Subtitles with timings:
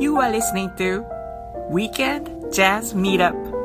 [0.00, 1.04] You are listening to
[1.68, 3.61] Weekend Jazz Meetup.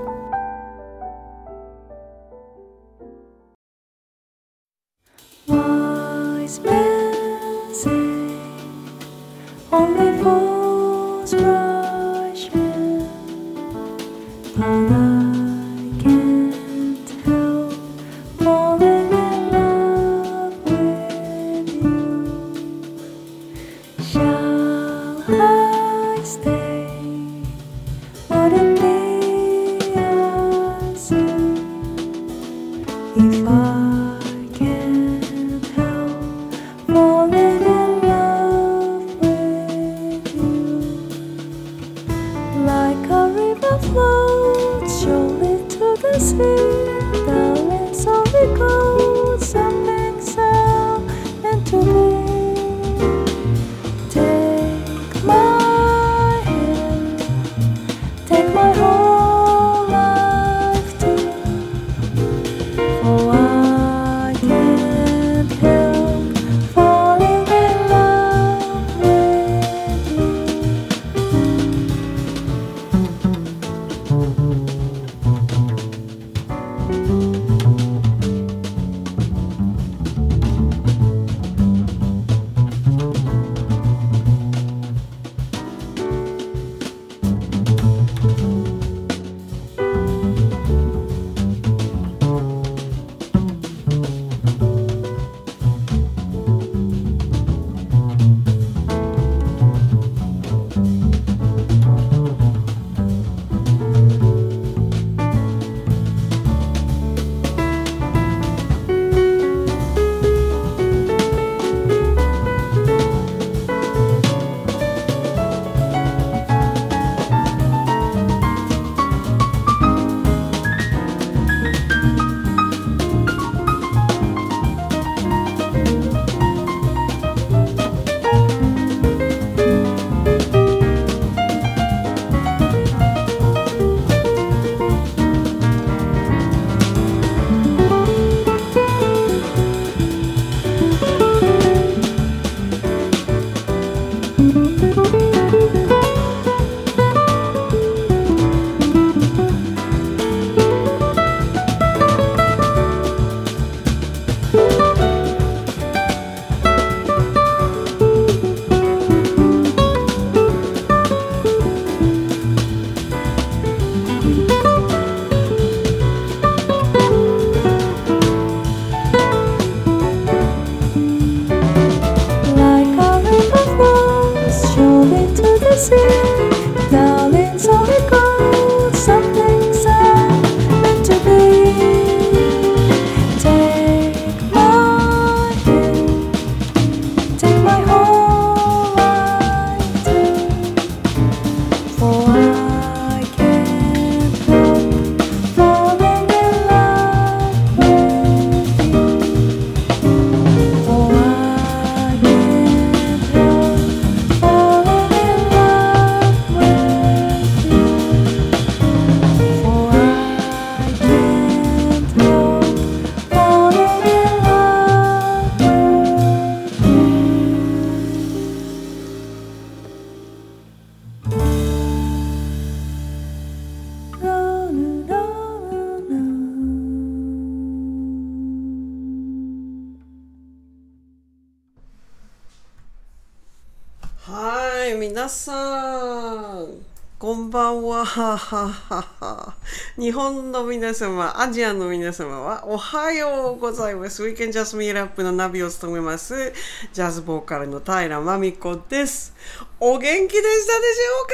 [240.08, 244.24] 日本の皆様、アジアの皆様は、おはようございます。
[244.24, 246.54] ウィーケンジャスミーラップのナビを務めます、
[246.94, 249.36] ジャズボーカルの平真美子です。
[249.82, 251.34] お元気でしたでしょうか？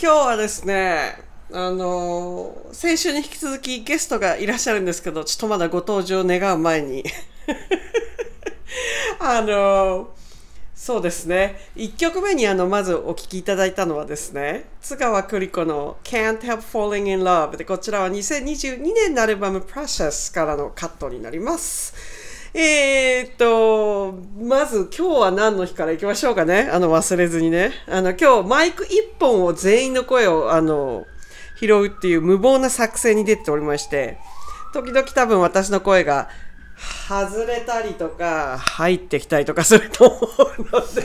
[0.00, 1.20] 今日はですね、
[1.52, 7.02] あの、先週に引き続きゲストがいらっしゃるんですけど、ちょっとまだご登場願う前に。
[9.18, 10.10] あの、
[10.88, 11.56] そうですね。
[11.76, 21.92] 1曲目にあのまずお聴きいただいたのはですね、津川栗子の Can't Help Falling in Love で、こちらは2022年のアルバム Precious からのカットになります。
[22.54, 26.70] えーっと、まず今日は何の日からいきましょうかね？
[26.72, 27.72] あの忘れずにね。
[27.86, 31.04] あの今日マイク1本を全員の声をあの
[31.60, 34.16] 拾うっていう無謀な作戦に出ておりまして、
[34.72, 36.30] 時々多分私の声が
[37.08, 40.18] 外れたりとか入ってきたりとかすると思
[40.58, 41.02] うので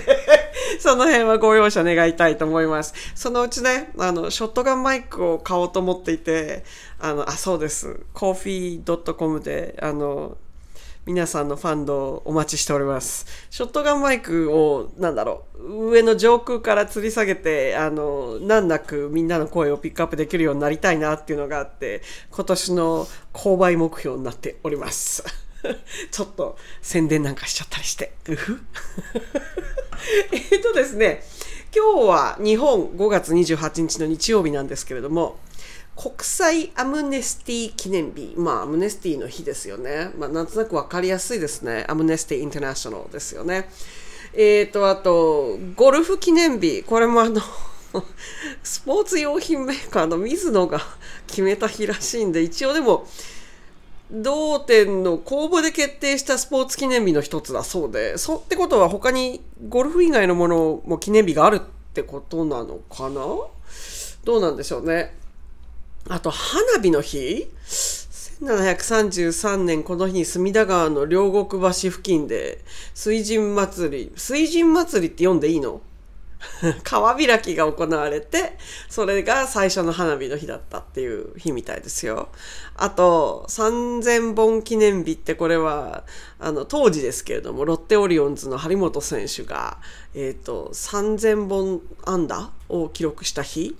[0.80, 2.94] その辺はご容赦願いたいと思います。
[3.16, 6.64] そのうちね、あの、ショットガンマイクを買おうと思っていて、
[7.00, 8.00] あの、あ、そうです。
[8.14, 10.38] coffee.com で、あの、
[11.06, 13.26] 皆さんのファンドをお待ちしております。
[13.50, 25.24] ショットガンマイクを、なんだろう、上の上空から吊り下げて、あの、難なくみんなの声をピックアップできるようになりたいなっていうのがあって、今年の購買目標になっております。
[26.12, 28.14] ちょっと宣伝なんかしちゃったりして。
[28.28, 28.60] うふ
[30.32, 31.24] えっとですね、
[31.76, 35.40] 今日は日本5月28日の日曜日なんですけれども、
[35.96, 38.34] 国際アムネスティ記念日。
[38.36, 40.10] まあ、アムネスティの日ですよね。
[40.18, 41.86] まあ、なんとなくわかりやすいですね。
[41.88, 43.70] アムネスティインターナショナルですよね。
[44.34, 46.82] えっ、と、あと、ゴルフ記念日。
[46.82, 47.42] これもあの、
[48.64, 50.82] スポーツ用品メーカーの水野が
[51.28, 53.08] 決めた日らしいんで、一応でも、
[54.16, 61.60] 同店の公募で決定したスポーツ記念日の一つだそうで、そうってことは他にゴルフ以外のものも記念日があるっ
[61.94, 63.22] てことなのかな？
[64.24, 65.16] どうなんでしょうね。
[66.08, 67.50] あと、花火の日
[68.42, 72.64] ?1733 年この日に隅田川の両国橋付近で
[72.94, 75.82] 水神祭り、水神祭りって読んでいいの？
[76.84, 78.58] 川開きが行われて、
[78.90, 82.30] それが最初の花火の日だったっていう日みたいですよ。
[82.76, 86.04] あと、3000本記念日ってこれは、
[86.40, 89.78] あの、当時ですけれども、ロッテオリオンズの張本選手が、
[90.14, 93.76] えっ、と、3000本安打を記録した日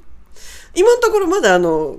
[0.76, 1.96] 今のところまだあの、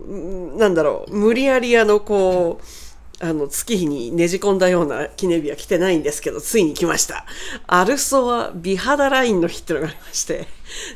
[0.57, 2.84] なんだろう、無理やりあの、こう、
[3.21, 7.25] あの、月日にねじ込んだような記念日は来てないんですけど、ついに来ました。
[7.67, 10.47] アルソア美肌ラインの日っていうのがありまして、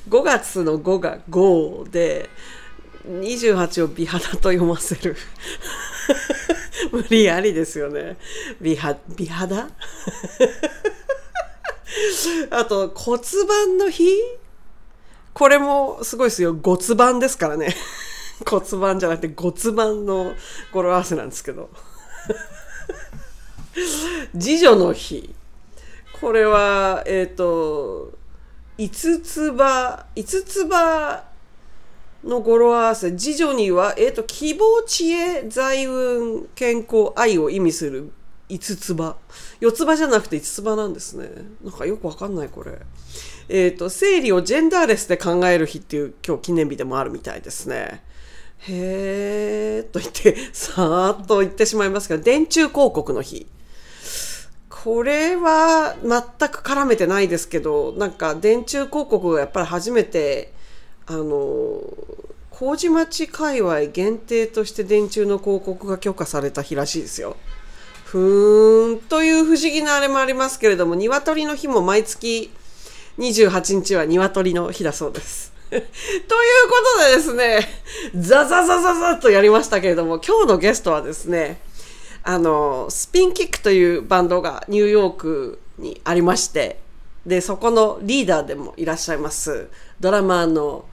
[0.08, 2.28] 5月の5が5で、
[3.06, 5.16] 28を美肌と読ませる。
[6.92, 8.16] 無理やりですよね。
[8.60, 9.70] 美肌、美肌？
[12.50, 14.10] あと、骨盤の日？
[15.32, 16.56] これもすごいですよ。
[16.62, 17.74] 骨盤ですからね。
[18.46, 20.34] 骨盤じゃなくて骨盤の
[20.72, 21.70] 語呂合わせなんですけど。
[24.38, 25.34] 次女の日。
[26.20, 28.12] これは、えっ、と、
[28.76, 31.24] 五つ葉、五つ葉
[32.24, 33.12] の語呂合わせ。
[33.12, 38.10] 次女には、えっ、と、希望、知恵、財運、健康、愛を意味する
[38.48, 39.16] 五つ葉。
[39.60, 41.30] 四つ葉じゃなくて五つ葉なんですね。
[41.62, 42.78] なんかよくわかんない、これ。
[43.48, 48.02] えっ、と、生理をジェンダーレスで考える日っていう今日記念日でもあるみたいですね。
[48.60, 53.46] へーと言って、さーっと言ってしまいますが、電柱広告の日。
[54.84, 60.52] これは全く絡めてないですけど、なんか電柱広告がやっぱり初めて、
[61.06, 61.80] あの、
[62.50, 67.36] 麹町界隈限定として電柱の広告が許可された日らしいですよ。
[68.04, 72.52] ふーん、という不思議なあれもありますけれども、鶏の日も毎月
[73.18, 75.52] 28日は鶏の日だそうです。
[75.70, 75.86] というこ
[76.98, 77.68] とでですね、
[78.16, 81.60] ザザザザザとやりましたけれども、今日のゲストはですね、
[82.28, 86.78] あの、スピンキックというバンドがニューヨークにありまして、
[87.24, 90.84] で、そこのリーダーでもいらっしゃいます、ドラマーの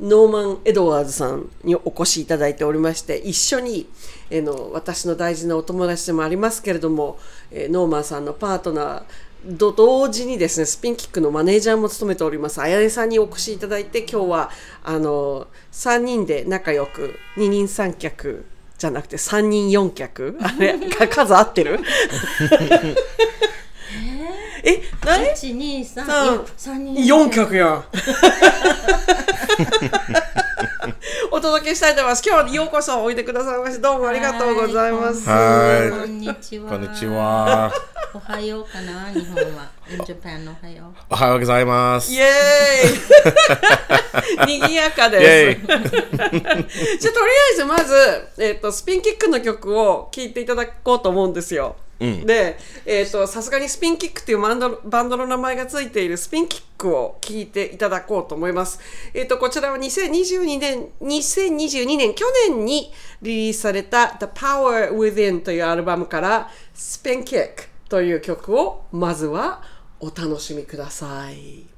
[0.00, 3.88] ノーマン・エドワーズさんにお越しいただいておりまして、一緒に、
[4.30, 7.18] えの私の大事なお友達でもありますけれども、
[7.50, 14.50] えノーマンさんのパートナーと同時にですね、スピンキックのマネージャーも務めております、あやねさんにお越しいただいて、今日は、
[14.84, 18.44] あの、3人で仲良く、二人三脚
[18.78, 21.80] じゃなくて3人4脚あれ、か数合ってる？
[24.62, 25.32] え、何？
[25.32, 27.84] 一二三三いや三人4脚やん。
[31.30, 32.22] お届けしたいと思います。
[32.26, 35.26] 今日はようこそおいでくださいまして、どうもありがとうございます。
[35.28, 37.72] はいこんにちはこんにちは。
[38.14, 42.12] おはようかな日本は in Japan のおはようおはようございます。
[42.12, 45.60] イエーイ賑やかイです。
[45.60, 45.66] ェイ
[46.98, 47.94] じゃあとりあえずまず、
[48.38, 51.76] えっとスピンキックの曲を聴いていただこうと思うんですよ。
[51.98, 58.78] で、えっとさすがにスピンキックというバンドバンドの名前がついているスピンキックを聴いていただこうと思います。
[59.14, 69.62] えっとこちらは2022年2022年去年にリリースされた The Power Within というアルバムからスピンキックという曲をまずは
[70.00, 71.66] お楽しみください。「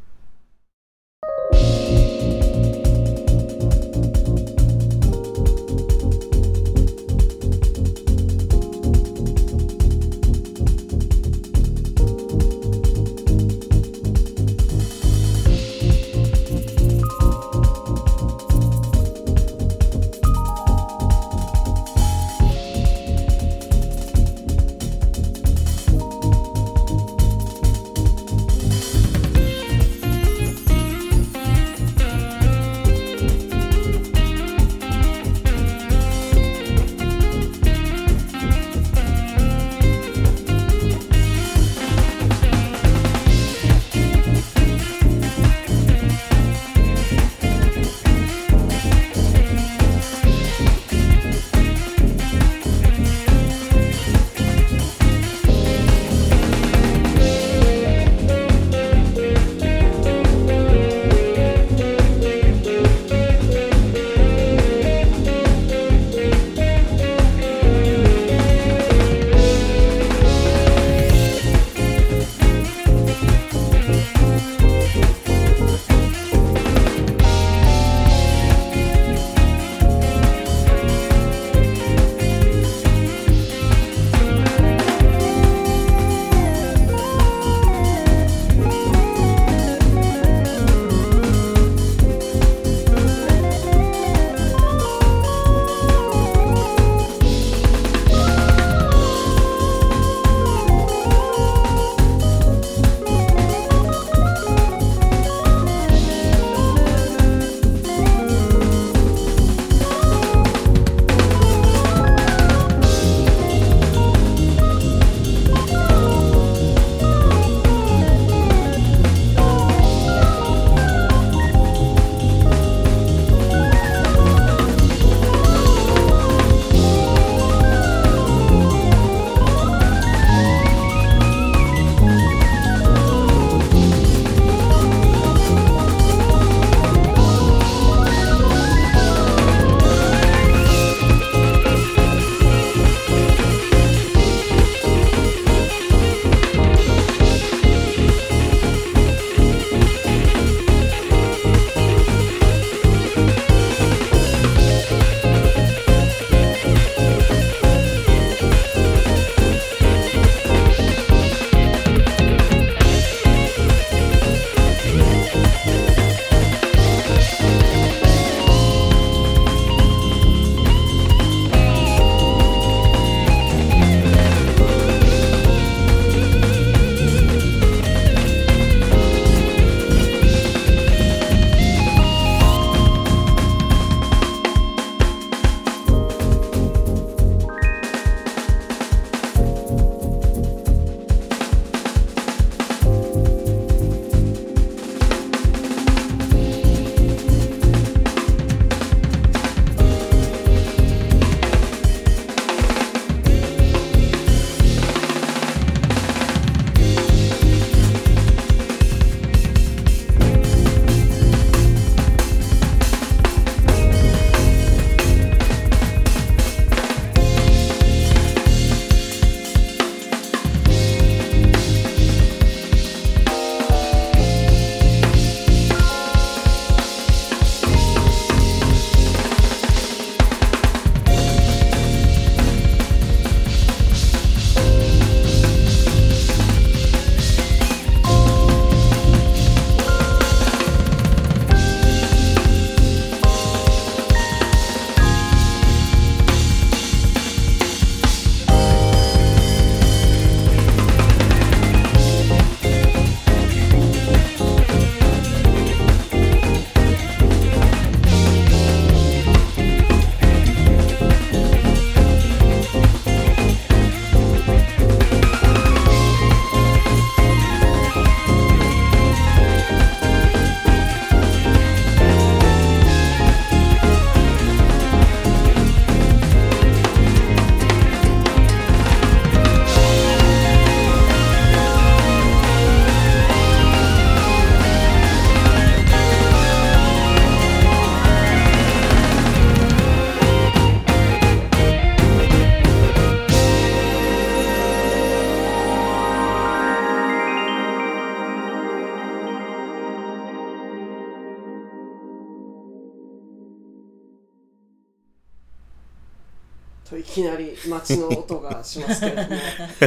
[307.69, 309.29] 街の音がしますけれども、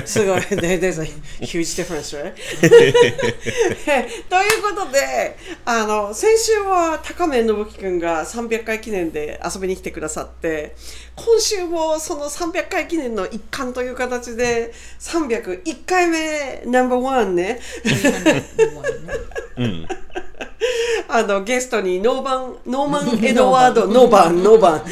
[0.06, 0.44] すごい、ね、
[0.80, 1.06] there's a
[1.42, 2.34] huge difference, right?
[4.30, 10.76] ということで、あの先週は高め信樹くんが300回記念で遊びに来てくださって、
[11.16, 17.60] 今週もその300回記念の一環という形で、301回目ナンバーワンね、
[21.14, 24.84] あのゲストにノーバンノーマン エドワード、ノーバン、ノーバン、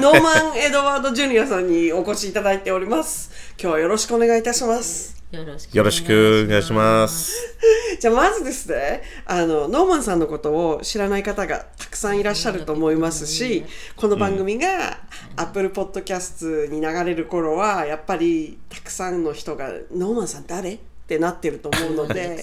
[0.00, 3.30] ノー マン・エドワード・ジュニアさんにお越しいただいております。
[3.60, 5.16] 今日はよろしくお願いいたします。
[5.32, 7.56] よろしくお願いします。
[8.00, 13.64] じゃあまずですねあのノーマンさんのことを知らない方がたくさんいらっしゃると思いますし
[13.96, 14.98] この番組が
[15.36, 22.42] Apple Podcast に流れる頃はやっぱりたくさんの人が「ノーマンさん誰?」ってなってると思うので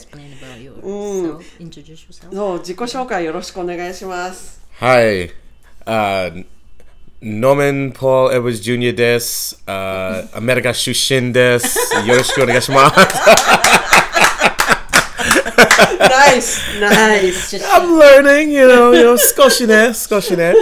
[0.82, 0.90] う
[1.28, 1.40] ん.
[2.32, 4.62] そう自己紹介よろしくお願いします。
[4.80, 5.30] Hi.
[5.86, 6.46] Uh,
[7.22, 8.94] Norman Paul Edwards Jr.
[8.96, 9.62] です。
[9.68, 10.92] Uh, アメリカ出
[11.22, 11.78] 身です。
[12.08, 12.96] よろしくお願いします。
[16.10, 20.54] ナイスナイス I'm learning, you know, you know, 少しね、少しね。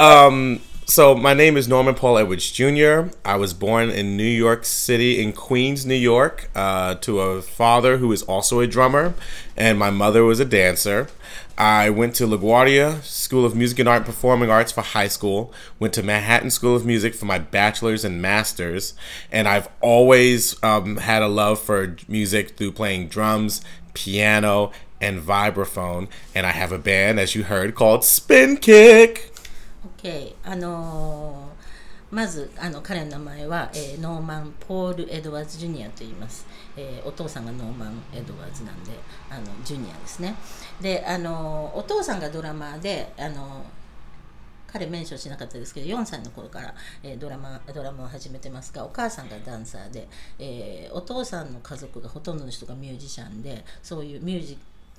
[0.00, 3.08] Um, so my name is Norman Paul Edwards Jr.
[3.24, 7.96] I was born in New York City, in Queens, New York, uh, to a father
[7.96, 9.14] who is also a drummer,
[9.56, 11.08] and my mother was a dancer.
[11.58, 15.52] I went to LaGuardia School of Music and Art and Performing Arts for high school,
[15.80, 18.94] went to Manhattan School of Music for my bachelor's and master's,
[19.32, 23.60] and I've always um, had a love for music through playing drums,
[23.92, 26.06] piano, and vibraphone.
[26.32, 29.32] And I have a band, as you heard, called Spin Kick.
[30.06, 30.34] OK。
[30.44, 36.46] あのーまずあの彼の名前は、えーノーマン・ポール・エドワーズ・ジュニアと言います、
[36.76, 38.92] えーお父さんがノーマン・エドワーズなんで
[39.28, 40.36] あのジュニアですね
[40.80, 43.64] であのお父さんがドラマーであの
[44.68, 46.72] 彼 mention しなかったですけど4歳の頃から、
[47.02, 50.06] えードラマドラマを始めてますがお母さんがダンサーで、
[50.38, 54.56] えーお父さんの家族がほとんどの人がミュージシャンでそういうミュージ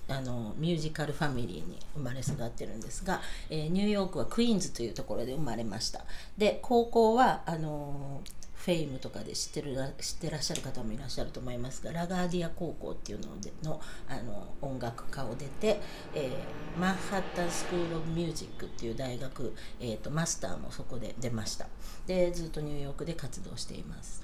[0.10, 6.06] あの musical family に生まれ育ってるんですが、えーニューヨークはクイーンズというところで生まれました。
[6.38, 8.22] で高校はあの
[8.54, 15.80] フェイムとかで知ってる知ってらっしゃる方もいらっしゃると思いますがラガーディア高校っていうのでのあの音楽科を出て、
[16.14, 16.32] えー
[16.80, 21.66] マンハッタンスクール・オブ・ミュージックっていう大学、えー、とマスターもそこで出ました。
[22.06, 24.24] でずっとニューヨークで活動しています。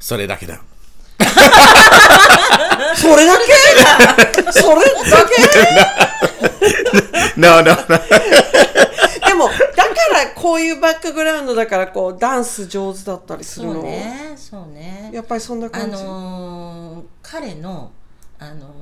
[0.00, 0.62] それだけだ。
[2.96, 3.42] それだけ？
[4.52, 5.32] それだけ
[7.40, 7.76] ？No, no, no.
[9.26, 15.10] でもだからこういうバックグラウンドだからこうダンス上手だったりするそうの、ねそうね。
[15.12, 17.90] やっぱりそんなあ感じ、のー彼の
[18.38, 18.72] あのー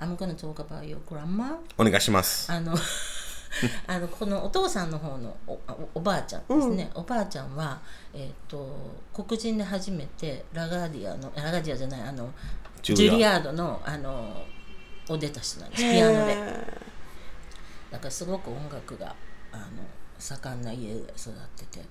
[0.00, 2.50] I'm gonna talk about your grandma お願いします。
[2.50, 2.74] あの
[3.86, 5.60] あのこのお父さんの方のおお
[5.94, 7.78] おばあちゃんですね、おばあちゃんは、
[8.12, 8.76] えー、と
[9.14, 12.28] 黒人で初めてラガーディアのラガーディアじゃないあの
[12.84, 14.44] ジュリアードのあの
[15.08, 15.82] を出た人なんです。
[15.82, 16.36] ピアノで。
[17.90, 19.14] だからすごく音楽が
[19.52, 19.64] あの
[20.18, 21.84] 盛んな家で育ってて。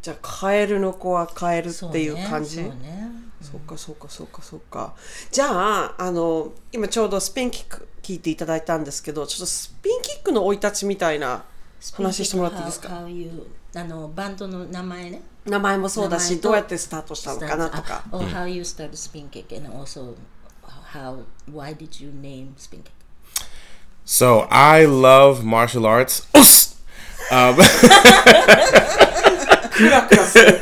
[0.00, 2.56] じゃあカエルの子はカエルっていう感じ？
[2.56, 4.94] そうねそうかそうかそうかそうか。
[5.30, 11.44] じゃああの今ちょうどスピンキック聞いていただいたんですけどちょっとスピンキックの生い立ちみたいな
[11.94, 12.88] 話してもらっていいですか？
[13.74, 20.15] あのバンドの名前ね名前もそうだし名前とどうやってスタートしたのかなとかあ or how you started spin kick and also
[20.93, 22.91] how why did you name spin kick
[24.05, 26.27] So I love martial arts.
[26.33, 26.75] Us!
[27.31, 27.55] Um,
[29.71, 30.59] クラクラする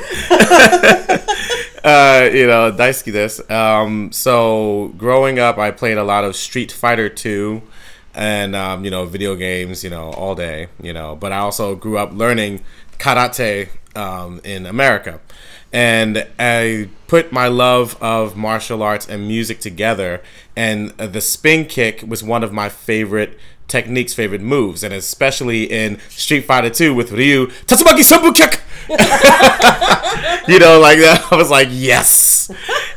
[1.84, 3.50] uh, you know, daisuki desu.
[3.50, 7.62] Um, so growing up, I played a lot of Street Fighter 2
[8.14, 11.16] and, um, you know, video games, you know, all day, you know.
[11.16, 12.62] But I also grew up learning
[13.00, 15.21] karate um, in America.
[15.73, 20.23] And I put my love of martial arts and music together.
[20.55, 24.83] And the spin kick was one of my favorite techniques, favorite moves.
[24.83, 28.63] And especially in Street Fighter 2 with Ryu, Tatsumaki Senpu Kick!
[30.49, 31.27] you know, like that.
[31.33, 32.49] I was like, yes.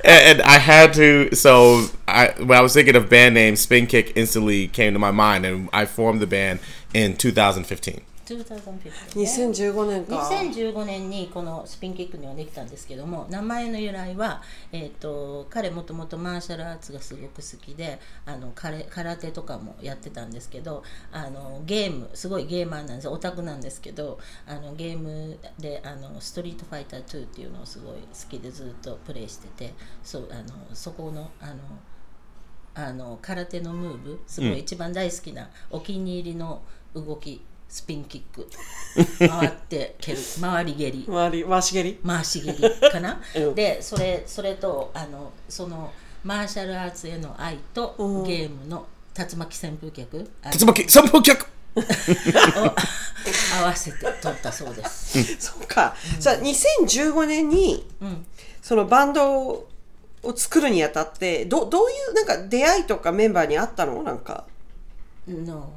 [0.03, 1.33] and, and I had to.
[1.35, 5.11] So I, when I was thinking of band names, Spin Kick instantly came to my
[5.11, 6.59] mind, and I formed the band
[6.93, 8.01] in 2015.
[8.35, 10.15] 2015 2015年か。
[10.17, 23.07] 2015年にこのスピンキックにはできたんですけども名前の由来は、えー、と彼もともとマーシャルアーツがすごく好きであの空空手とかもやってたんですけどあのゲームすごいゲーマーなんです。
[23.07, 31.55] オタクなんですけどあのゲームであのストリートファイター2っていうのをすごい好きでずっとプレイしててそうあのそこのあの
[32.75, 36.61] あの空手のムーブすごい一番大好きなお気に入りの
[36.93, 38.49] 動きスピンキック。
[39.29, 40.17] 回って蹴る。
[40.41, 41.05] 回り蹴り。
[41.07, 41.99] 回り回し蹴り？
[42.05, 43.55] 回し蹴りかな、 うん。
[43.55, 48.23] でそれそれとあのそのマーシャルアーツへの愛とうん。
[48.23, 48.85] ゲームの
[49.17, 52.75] 竜巻旋風脚竜巻三風脚を
[53.61, 55.35] 合わせて撮ったそうです。
[55.39, 58.25] そうか、じゃあ2015年にうん。
[58.61, 59.67] そのバンドを
[60.35, 64.01] 作るにあたってどどういうなんか出会いとかメンバーにあったの？
[64.03, 64.45] なんか。
[65.27, 65.71] No.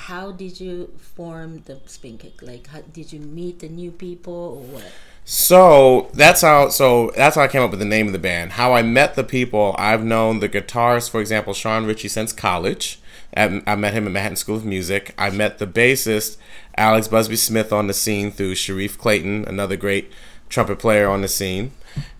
[0.00, 2.40] How did you form the spin kick?
[2.42, 4.92] Like, how, did you meet the new people or what?
[5.26, 6.70] So that's how.
[6.70, 8.52] So that's how I came up with the name of the band.
[8.52, 9.76] How I met the people.
[9.78, 12.98] I've known the guitarist, for example, Sean Ritchie, since college.
[13.36, 15.14] I met him at Manhattan School of Music.
[15.16, 16.36] I met the bassist
[16.76, 20.10] Alex Busby Smith on the scene through Sharif Clayton, another great
[20.48, 21.72] trumpet player on the scene.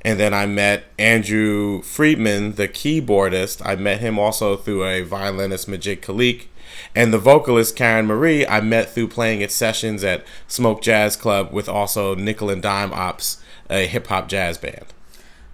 [0.03, 3.64] And then I met Andrew Friedman, the keyboardist.
[3.64, 6.47] I met him also through a violinist, Majid Khalik.
[6.96, 11.52] And the vocalist, Karen Marie, I met through playing at sessions at Smoke Jazz Club
[11.52, 14.88] with also Nickel and Dime Ops, a hip hop jazz band.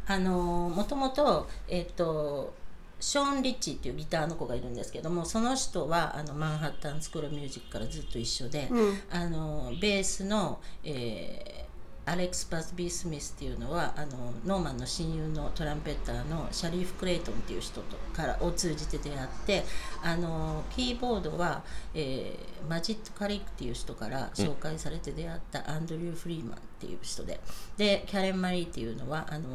[0.07, 2.53] あのもともと,、えっと
[2.99, 8.69] ショーン・リッチーっていうギターの子がいるんですけどもその人はあのマンハッタン・スクール・ミュージックからずっと一緒で、
[9.09, 11.65] あのベースの、えー ー、
[12.06, 19.64] アレックス・バスビー・スミスっていうのはあのノーマンの親友のトランペッターのシャリーフ・クレイトンっていう人とからを通じて出会って
[20.04, 21.62] あのキーボードは、
[21.94, 27.40] えーマジット・カリックっていう人から紹介されて出会ったアンドリュー・フリーマンっていう人で。
[27.76, 29.48] でキャレン・マリーっていうのはあの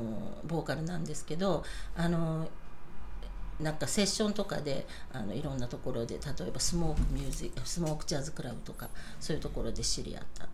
[0.46, 1.64] ボーカルなんですけど
[1.96, 2.48] あの
[3.60, 10.48] なんかセッションとかであのいろんなところで例えばスモークミュージックスモークジャズクラブとかそういうところで知り合った。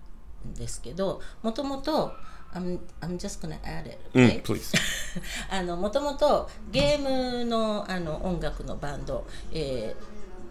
[0.58, 2.12] ですけどもともと
[2.54, 4.41] I'm, I'm just gonna add it、Mm, okay?
[4.43, 4.73] please.
[5.52, 9.95] あのもともとゲームのあの音楽のバンド、え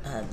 [0.04, 0.24] ーあの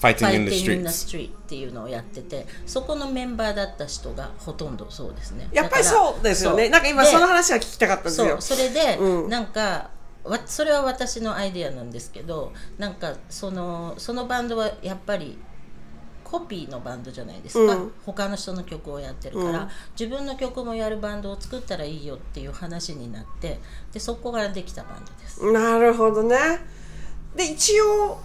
[0.00, 0.88] Fighting in the.
[0.90, 9.90] Street っていうのをやっててそこのメンバーだった人がほとんどそうですねやっぱりそうですよねなんか今でその話は聞きたかったんですよそうそれで、うんなんか
[10.24, 15.38] わそれは私のアイデアなんですけどなんかそのそのバンドはやっぱり
[16.30, 17.92] コピーのバンドじゃないですか、うん。
[18.06, 19.68] 他の人の曲をやってるから、うん。
[19.98, 23.58] 自分の曲もやるバンドを作ったらいいよっていう話になって。
[23.92, 25.52] でそこからできたバンドです。
[25.52, 26.36] なるほどね。
[27.34, 28.20] で一応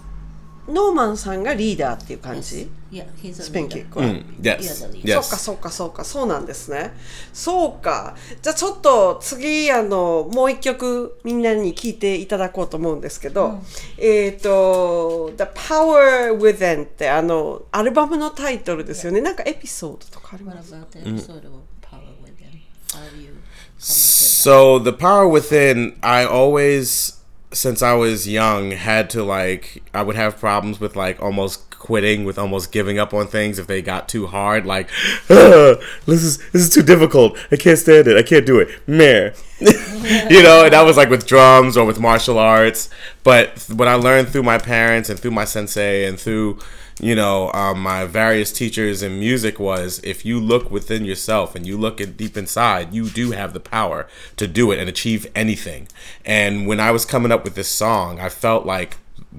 [0.67, 2.69] ノーマンさんがリーダーっていう感じ？
[2.91, 4.57] いや、he's a スペンキックは、Mm, yes.
[5.03, 5.19] Yeah.
[5.19, 5.21] Yes.
[5.21, 6.93] そうかそうかそうかそうなんですね。
[7.33, 13.61] そうかじゃあちょっと次あのもう一曲みんなに聞いていただこうと思うんですけど、
[13.97, 19.21] えっ、と「The Power Within」ってあのアルバムのタイトルですよね。
[19.21, 22.61] なんかエピソードとかあり What ます？about the episode of Power Within?
[22.91, 23.75] How do you come up with?
[23.77, 27.14] So the power within, I always,
[27.55, 32.25] since I was young, had to like, I would have problems with like almost quitting,
[32.25, 34.65] with almost giving up on things if they got too hard.
[34.65, 34.89] Like,
[35.29, 37.37] "Ah, this is this is too difficult.
[37.51, 38.17] I can't stand it.
[38.17, 38.69] I can't do it.
[38.87, 39.31] Meh.
[39.59, 42.89] you know, and that was like with drums or with martial arts.
[43.23, 46.59] But what I learned through my parents and through my sensei and through
[47.01, 51.67] you know, um, my various teachers in music was if you look within yourself and
[51.67, 55.27] you look at deep inside, you do have the power to do it and achieve
[55.35, 55.89] anything.
[56.23, 58.97] And when I was coming up with this song, I felt like,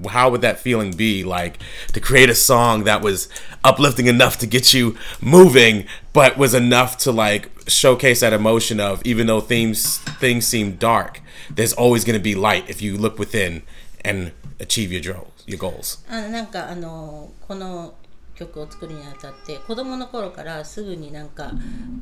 [0.09, 1.57] how would that feeling be like
[1.93, 3.27] to create a song that was
[3.63, 9.01] uplifting enough to get you moving, but was enough to like showcase that emotion of
[9.03, 13.17] even though themes things seem dark, there's always going to be light if you look
[13.17, 13.63] within
[14.05, 15.36] and achieve your goals.
[15.47, 15.99] Your goals.
[16.09, 17.93] あのなんかあのこの
[18.37, 21.51] 曲を作るにあたって子供の頃からすぐになんか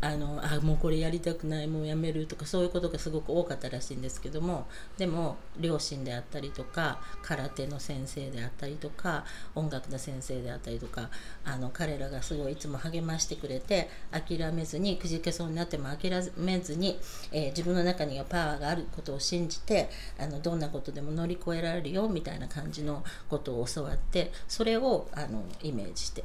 [0.02, 4.67] あのあもうこれやりたくないもうやめるとかそういうことがすごく多かったらしいんですけども
[4.98, 11.10] でも両親であったりとか空手の先生であったりとか音楽の先生であったりとか
[11.43, 17.00] あの彼らがすごいいつも励ましてくれて諦めずにくじけそうになっても諦めずに、
[17.32, 26.25] えー自分の中にはパワーがあることを信じてあのどんなことでも乗り越えられるよみたいな感じのことを教わってそれをあのイメージして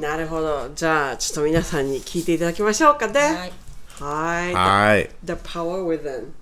[0.00, 0.70] なるほど。
[0.74, 3.20] じゃあちょっと皆さんに聞いていただきましょうかね。
[3.20, 4.54] はい。
[4.54, 5.10] はい.
[5.24, 6.32] The Power Within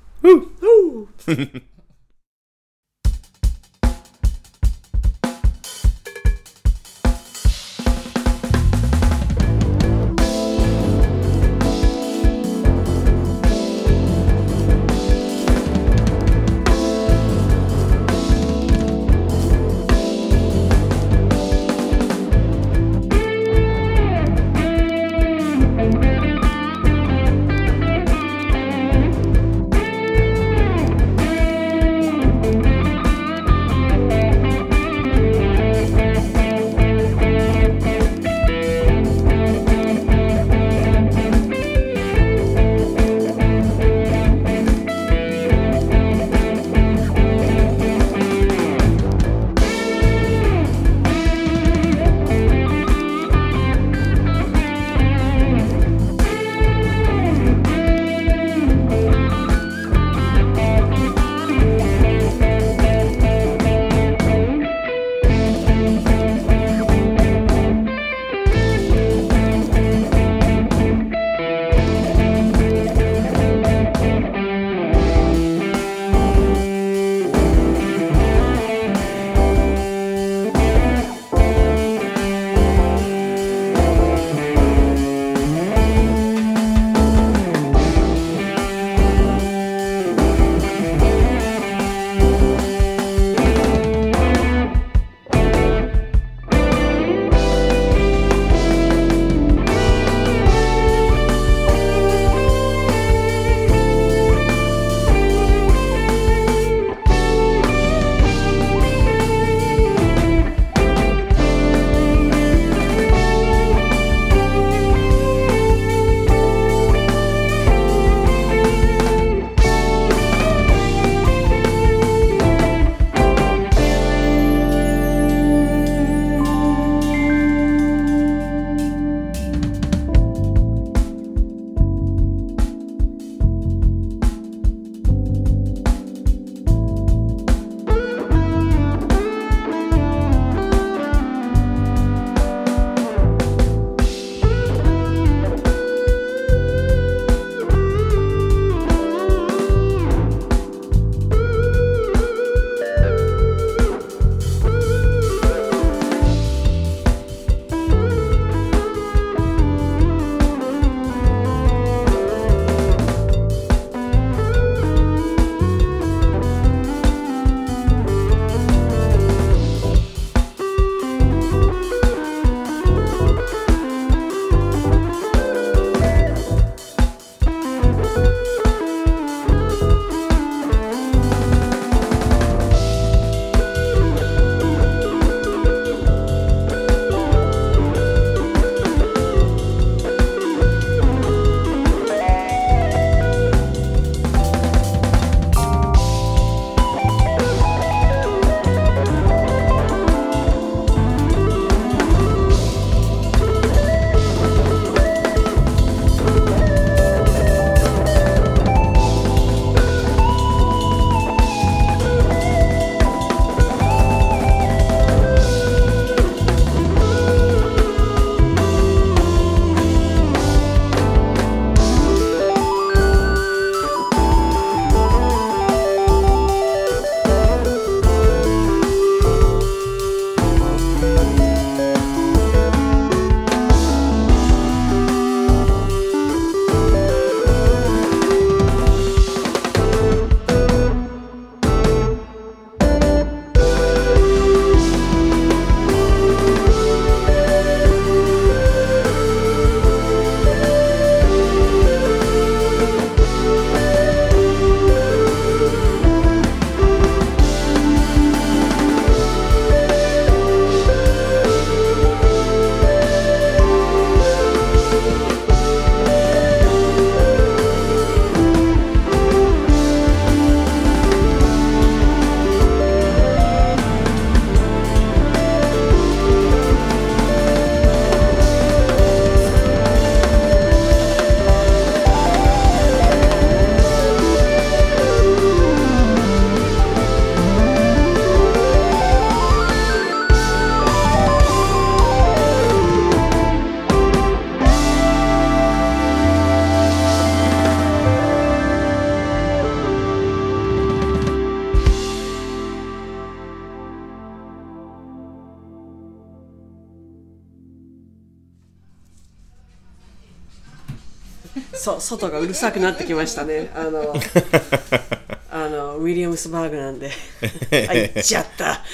[312.01, 313.71] 外がうるさくなってきましたね。
[313.75, 314.15] あの
[315.51, 317.11] あのウィリアムスバーグなんで。
[317.89, 318.85] あ行っちゃった。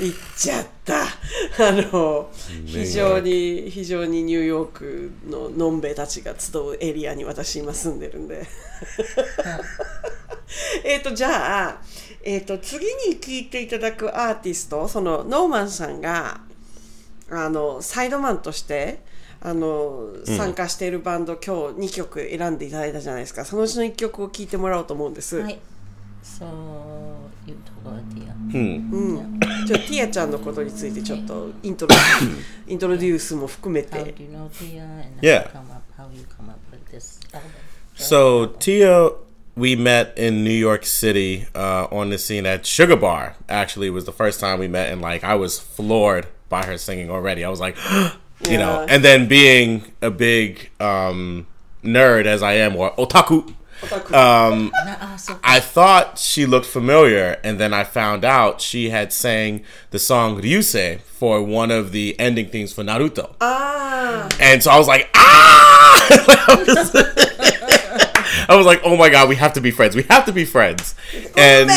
[0.00, 2.30] 行っちゃったあの
[2.66, 8.46] 非常に非常にニューヨークののんべえたちが集うエリアに私今住んでるんで。
[10.84, 11.82] えっとじゃあ、
[12.22, 16.40] えっと次に聴いていただくアーティストそのノーマンさんが
[17.30, 19.00] あのサイドマンとして
[19.40, 25.58] あの参加しているバンド、今日2曲選んでいただいたじゃないですかそのうちの1曲を聴いてもらおうと思うんです、はい。
[26.22, 26.44] So
[27.46, 29.40] you talk about the うん。
[29.66, 31.94] ちょっとティアちゃんのことについてちょっとイントロ
[32.66, 34.48] イントロデュースも含めて you know
[35.20, 35.48] Yeah.
[37.96, 39.10] So Tia,
[39.56, 43.34] we met in New York City uh, on the scene at Sugar Bar.
[43.48, 46.78] Actually, it was the first time we met, and like I was floored by her
[46.78, 47.44] singing already.
[47.44, 47.76] I was like,
[48.40, 48.50] Yeah.
[48.50, 51.46] You know, and then being a big um,
[51.82, 53.54] nerd as I am, or otaku,
[54.12, 54.72] um,
[55.44, 60.40] I thought she looked familiar, and then I found out she had sang the song
[60.40, 63.34] Ryusei for one of the ending things for Naruto.
[63.40, 64.28] Ah.
[64.40, 65.64] And so I was like, ah!
[68.48, 69.96] I was like, oh my god, we have to be friends.
[69.96, 70.94] We have to be friends.
[71.36, 71.68] And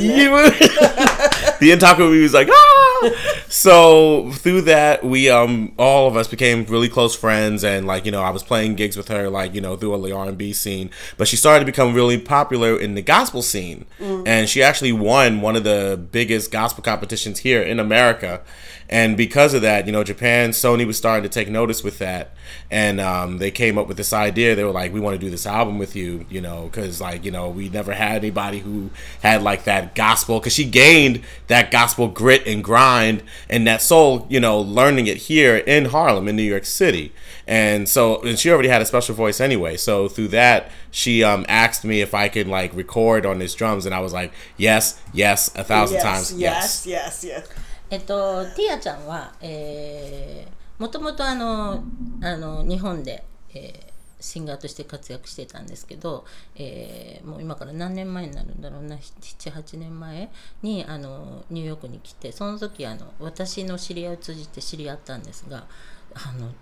[0.00, 0.30] you,
[1.60, 3.44] the entire movie was like, ah.
[3.48, 8.12] So through that, we um all of us became really close friends, and like you
[8.12, 10.52] know, I was playing gigs with her, like you know, through the R and B
[10.52, 10.90] scene.
[11.16, 14.26] But she started to become really popular in the gospel scene, mm-hmm.
[14.26, 18.42] and she actually won one of the biggest gospel competitions here in America.
[18.88, 22.32] And because of that, you know, Japan, Sony was starting to take notice with that,
[22.70, 24.54] and um, they came up with this idea.
[24.54, 27.24] They were like, "We want to do this album with you," you know, because like
[27.24, 28.90] you know, we never had anybody who
[29.22, 30.38] had like that gospel.
[30.38, 35.16] Because she gained that gospel grit and grind and that soul, you know, learning it
[35.16, 37.12] here in Harlem, in New York City.
[37.46, 39.76] And so, and she already had a special voice anyway.
[39.76, 43.86] So through that, she um, asked me if I could like record on his drums,
[43.86, 47.63] and I was like, "Yes, yes, a thousand times, yes." yes, yes, yes.
[47.90, 51.84] えっと、ティアちゃんは、えー、もともとあの
[52.22, 53.94] あの日本で、えー
[54.24, 56.24] シンガーとして活躍してたんですけど、
[56.56, 60.30] えーもう今から何年前になるんだろうな78年前
[60.62, 65.66] にあのニューヨークに来てその時あの私の知り合いを通じて知り合ったんですが
[66.14, 66.52] あの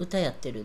[0.00, 0.64] 歌やってるっ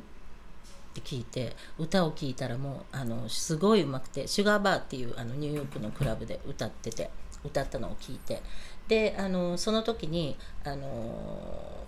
[0.95, 7.11] て聞いて歌を聴いたらもうあのすごいうまくてシュガーバーっていうあのニューヨークのクラブで歌ってて
[7.43, 8.41] 歌ったのを聞いて
[8.87, 11.85] であのその時にあの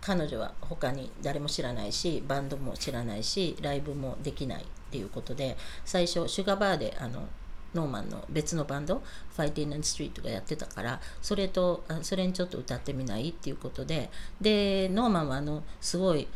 [0.00, 7.28] 彼女は他に誰も知らないしバンドも知らないしライブもできないっていうことで最初シュガーバーであの
[7.74, 9.02] ノーマンの別のバンド
[9.36, 16.26] 「ファイティン・ン・ストリート」がやってたからそれとあそれにちょっと歌ってみないっていうことででノーマンはあのすごい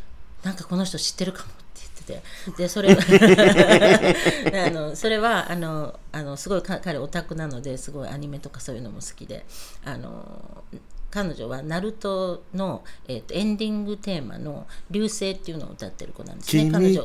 [0.42, 1.61] なんかこの人知ってるかも
[2.02, 2.22] ってて。
[2.58, 9.46] でそれあのそれは あのあのすごい彼オタクなのですごいアニメとかそういうのも好きで
[9.84, 10.64] あの
[11.12, 16.70] 彼女はナルトの、えーとエンディングテーマの「流星」っていうのを歌ってる子なんですね。
[16.72, 17.02] 彼女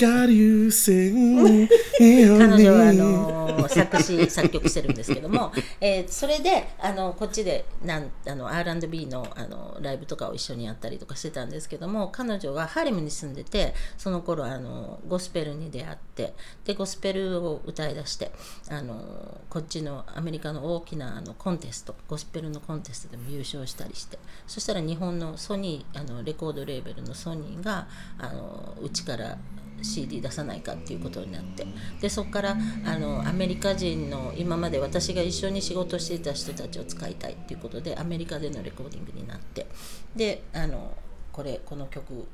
[2.38, 16.34] 彼女はあの作詞作曲してるんですけども、えーそれであのこっちでなんあの R&B のあのライブとかを一緒にやったりとかしてたんですけども彼女はハーレムに住んでてその頃あのゴスペルに出会って
[16.66, 18.32] でゴスペルを歌い出して
[18.70, 29.38] あのこっちのアメリカの大きなあのコンテストゴスペルのコンテストでも優勝したりしてそしたら日本のソニーあのレコードレーベルのソニーがあのうちから
[29.82, 31.68] CD 出さないかっていうことになって
[32.02, 39.68] でそこからあのアメリカ人の今まで私が一緒に仕事していた人たちを使いたいっていうことでアメリカでのレコーディングになって
[40.16, 40.98] であの
[41.32, 42.26] これこの曲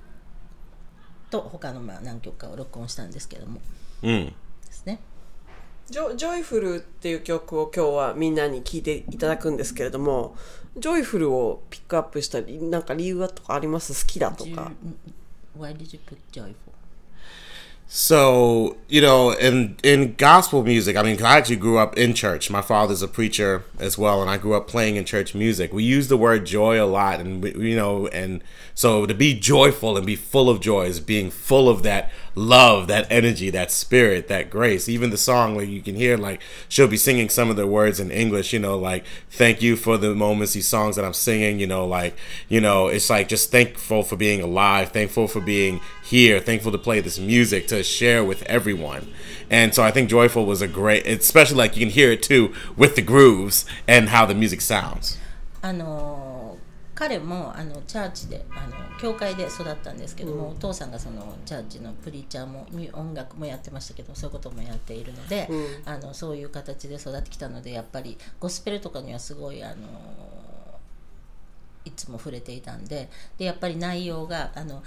[1.29, 3.59] と他のまあ何曲かを録音したんですけども
[4.03, 4.33] Mm.
[4.65, 4.99] ですね。
[5.89, 10.35] ジョジョイフルっていう曲を今日はみんなに聴いていただくんですけれども
[10.76, 14.70] ジョイフルをピックアップしたりなんか理由はとかあります好きだとか
[15.58, 16.54] Why did you put joyful?
[17.90, 22.12] So you know, in in gospel music, I mean, 'cause I actually grew up in
[22.12, 22.50] church.
[22.50, 25.72] My father's a preacher as well, and I grew up playing in church music.
[25.72, 28.42] We use the word joy a lot, and we, you know, and
[28.74, 32.87] so to be joyful and be full of joy is being full of that love,
[32.87, 34.89] that energy, that spirit, that grace.
[34.89, 37.99] Even the song where you can hear like she'll be singing some of the words
[37.99, 41.59] in English, you know, like thank you for the moments, these songs that I'm singing,
[41.59, 42.15] you know, like
[42.49, 46.77] you know, it's like just thankful for being alive, thankful for being here, thankful to
[46.77, 49.13] play this music to share with everyone.
[49.49, 52.53] And so I think Joyful was a great, especially like you can hear it too
[52.75, 55.17] with the grooves and how the music sounds.
[55.65, 56.32] あの
[57.03, 65.49] 彼もあのチャーチであの教会で育ったんですけども、お父さんがそのチャーチのプリーチャーも音楽もやってましたけどそういうこともやっているので、
[65.83, 69.75] あのそういう形で育ってきたのでやっぱりゴスペルとかにはすごいあの
[71.83, 74.81] いつも触れていたんででやっぱり内容があの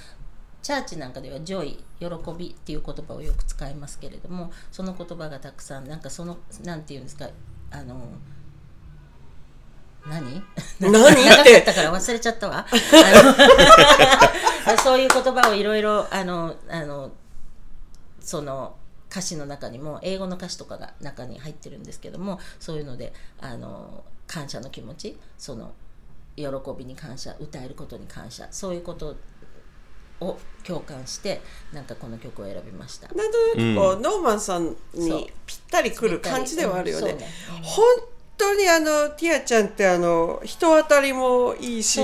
[0.62, 2.06] チャーチなんかでは「joy」「喜
[2.38, 7.28] び」っていう言葉をよく使いますけれどもその言葉がたくさんなんかそのなんていうんですか
[7.70, 8.00] あの
[10.08, 10.42] 何？
[10.80, 11.02] 何？
[11.40, 11.58] って。
[11.60, 12.66] ったから忘れちゃったわ。
[14.82, 17.12] そういう言葉をいろいろあのあの
[18.20, 18.76] その
[19.10, 25.72] 歌詞の中にも英語の歌詞とかが中に入ってるんですけどもそういうのであの感謝の気持ちその
[26.36, 26.46] 喜
[26.76, 29.16] びに感謝歌えることに感謝そういうこと
[30.20, 31.40] を共感して
[31.72, 33.08] なんかこの曲を選びました。
[33.08, 37.12] なんとなくこう、ノーマンさんにぴったりくる感じではあるよね。
[37.12, 37.18] うん。
[37.18, 37.28] ね。
[37.58, 37.62] うん。
[37.62, 37.84] 本
[38.36, 42.00] 当にあのティアちゃんってあの人当たりもいいし、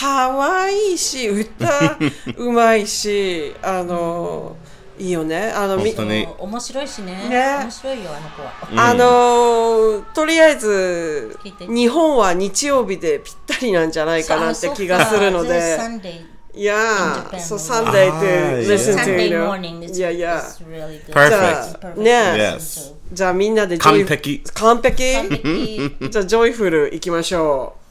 [0.00, 1.98] 可愛いし歌
[2.36, 4.56] うまいしあの、
[4.98, 8.88] いいよねあのみ本当面白いしねね面白いよあの子は。
[8.88, 15.76] あのとりあえず日本は日曜日でぴったりなんじゃないかなって気がするので。
[15.76, 17.60] サンデー Yeah, Japan so only.
[17.60, 19.46] Sunday Ah, to listen to, Sunday you know.
[19.48, 20.40] morning is, Yeah, yeah.
[20.40, 21.12] is really good.
[21.12, 22.02] Perfect.
[22.02, 22.95] じゃあね Yes.
[23.12, 24.42] じゃあみんなでジョイ完璧。
[24.54, 25.02] 完璧？
[26.10, 27.85] じゃあジョイフル行きましょ Joyful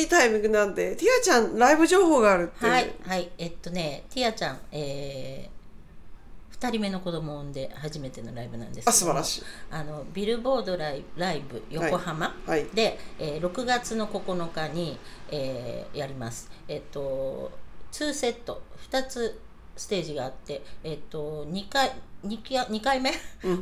[0.00, 9.42] いいタイミングなんでティアちゃんライブ情報があるってはい、はい、えっとね、ティアちゃん、えー、2人目の子供を産んで初めてのライブなんですけどあ素晴らしい。
[9.70, 12.60] あのビルボードライライブ横浜はい。
[12.60, 14.98] はいで、えー6月の9日に、
[15.30, 16.50] えーやります。
[16.68, 17.52] えっと
[17.92, 19.40] 2セット2つ
[19.76, 21.92] ステージがあって、えっと2回
[22.24, 23.12] 2回 ,2 回目、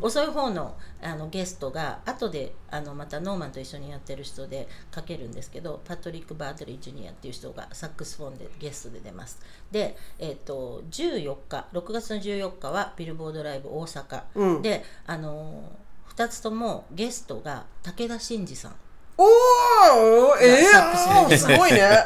[0.01, 9.39] 遅い方のあのゲストが後であのまたノーマンと一緒にやってる人でかけるんですけどパトリック・バートリー・ジュニアっていう人がサックスフォンでゲストで出ます。
[9.71, 14.63] で、えっと14日6月の14日はビルボードライブ大阪、うん。
[14.63, 15.71] であの
[16.17, 18.75] 2つともゲストが武田真治さん。
[19.21, 21.81] おおえサックスー、すごいね。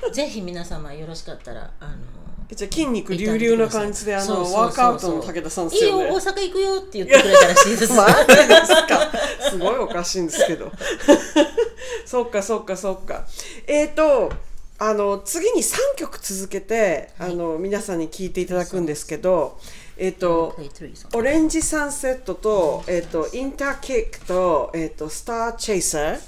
[0.12, 1.96] ぜひ皆様よろしかったらあの
[2.54, 9.12] じゃあ筋肉隆々な感じであのワークアウトの武田さんでいいよすよね大阪行くよって言ってくれたらしいですマジ ですか。
[9.50, 10.72] すごいおかしいんですけど。
[12.04, 13.24] そっかそっかそっか。
[13.66, 14.32] えっ、ー、と
[14.78, 19.58] あの次に3曲続けて、あの皆さんに聴いていただくんですけど
[19.98, 26.20] えっ、と Play three songs オレンジサンセットと,、えっとインターキックと,、えっとスターチェイサー、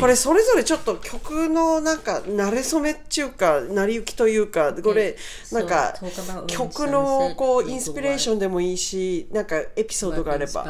[0.00, 5.16] これそれぞれちょっと曲のなんか慣れ初めっていうか成り行きというかこれ
[5.52, 5.94] なんか
[6.46, 10.66] 曲のこうインスピレーションでもいいしなんかエピソードがあれば。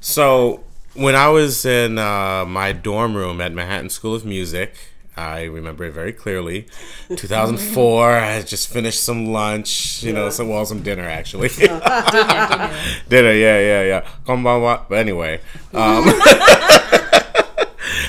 [0.00, 0.60] So
[0.94, 4.72] when I was in uh, my dorm room at Manhattan School of Music,
[5.18, 6.66] I remember it very clearly.
[7.08, 11.48] 2004, I had just finished some lunch, you know, some well, some dinner actually.
[11.48, 12.70] dinner, dinner.
[13.08, 14.08] dinner, yeah, yeah, yeah.
[14.24, 14.88] Konbanwa.
[14.88, 15.40] But anyway,
[15.74, 16.04] um,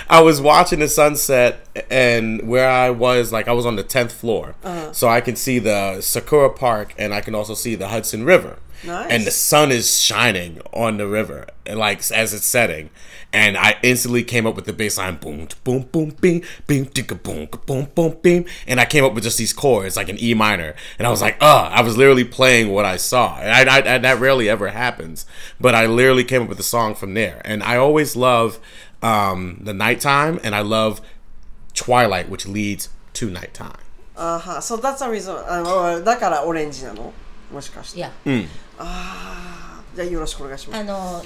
[0.09, 4.11] I was watching the sunset, and where I was, like, I was on the tenth
[4.11, 4.55] floor,
[4.91, 8.57] so I can see the Sakura Park, and I can also see the Hudson River.
[8.83, 9.11] Nice.
[9.11, 12.89] And the sun is shining on the river, and like as it's setting,
[13.33, 17.15] and I instantly came up with the bass line, boom, boom, boom, bing, bing, ticka,
[17.15, 20.33] boom, boom, boom, bing, and I came up with just these chords, like an E
[20.33, 23.95] minor, and I was like, uh, I was literally playing what I saw, and I,
[23.95, 25.25] I, that rarely ever happens,
[25.59, 28.61] but I literally came up with the song from there, and I always love
[29.01, 31.01] um, the nighttime, and I love
[31.73, 33.79] twilight, which leads to nighttime.
[34.15, 37.13] あは、so that's the reason あのだからオレンジなの？
[37.51, 37.99] もしかして。
[37.99, 38.11] いや
[38.77, 40.79] あーじゃあよろしくお願いします。
[40.79, 41.23] あの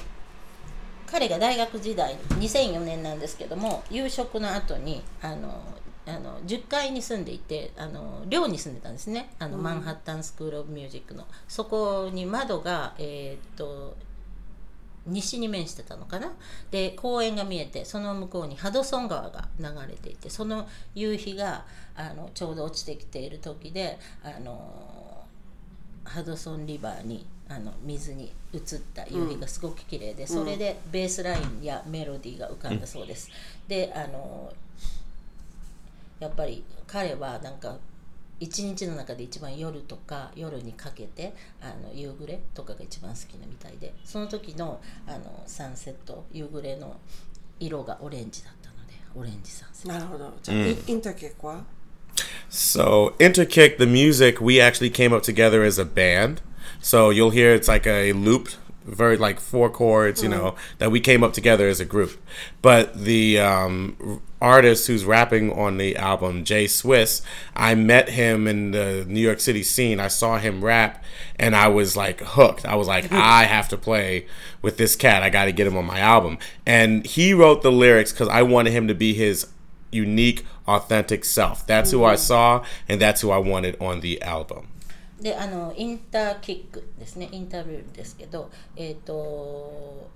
[1.08, 5.62] 彼が大学時代2004年なんですけども夕食の後にあの
[6.08, 13.96] あの10階に住んでいてあの寮に住んでたんですねあの、マンハッタンスクール・オブ・ミュージックのそこに窓がえーっと
[15.06, 16.32] 西に面してたのかな？
[16.72, 25.26] で公園が見えてその向こうにハドソン川が流れていてその夕日があのちょうど落ちてきている時であの
[26.06, 28.62] ハドソンリバーにあの水に映っ
[28.94, 33.30] た夕日がすごく綺麗で、それでベースラインやメロディーが浮かんだそうです。
[33.68, 34.52] であの
[36.20, 37.78] やっぱり彼はなんか
[38.44, 46.98] 一日の中で一番夜とか夜にかけてあの夕暮れとかが一番好きなみたいでその時のあのサンセット夕暮れの
[47.60, 50.34] 色がオレンジだったのでオレンジサンセットなるほど。
[50.44, 51.64] じゃあ、インインターキックは
[52.50, 56.42] ？So Interkick, the music, we actually came up together as a band.
[56.82, 61.00] So you'll hear it's like a looped, very like four chords, you know, that we
[61.00, 62.22] came up together as a group.
[62.62, 67.22] But the um, artist who's rapping on the album, Jay Swiss,
[67.56, 70.00] I met him in the New York City scene.
[70.00, 71.04] I saw him rap,
[71.38, 72.66] and I was like hooked.
[72.66, 74.28] I was like, I have to play
[74.62, 75.24] with this cat.
[75.24, 76.38] I got to get him on my album.
[76.66, 79.48] And he wrote the lyrics because I wanted him to be his
[79.92, 81.66] unique, authentic self.
[81.66, 84.68] That's who I saw, and that's who I wanted on the album.
[85.22, 87.30] であのインターキックですね。
[87.32, 90.10] インタビューですけどえっ、と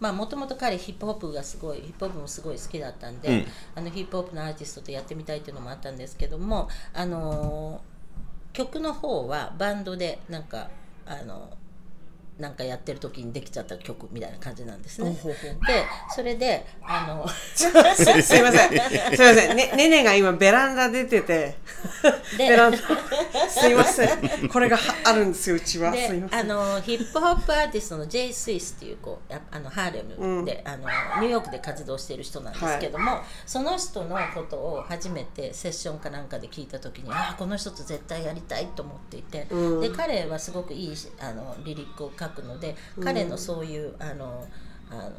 [0.00, 7.80] まあもともと彼ヒップホップがすごいヒップホップもすごい好きだったんで、あのヒップホップのアーティストとやってみたいっていうのもあったんですけどもあの
[8.52, 10.70] 曲の方はバンドでなんか
[11.06, 11.50] あの
[12.38, 15.10] なんかやってる時にできちゃった曲みたいな感じなんですね。
[15.10, 15.84] で
[16.14, 18.22] それであの すいません。
[18.22, 19.56] すいません。
[19.56, 21.56] ね、ねねが今ベランダ出てて、
[22.36, 22.78] でベランダ、
[23.48, 24.48] すいません。
[24.48, 25.92] これがはあるんですよ、うちは。
[25.92, 26.40] すいでません。
[26.40, 39.46] あのヒップホップアーティストの J・ スイスっていうこうやあのハーレムで、あのニューヨークで活動している人なんですけども、その人のことを初めてセッションかなんかで聞いた時にああこの人と絶対やりたいと思っていて、
[39.80, 44.46] で彼はすごくいいしあのリリックを書くので彼のそういうあの
[44.90, 45.10] あの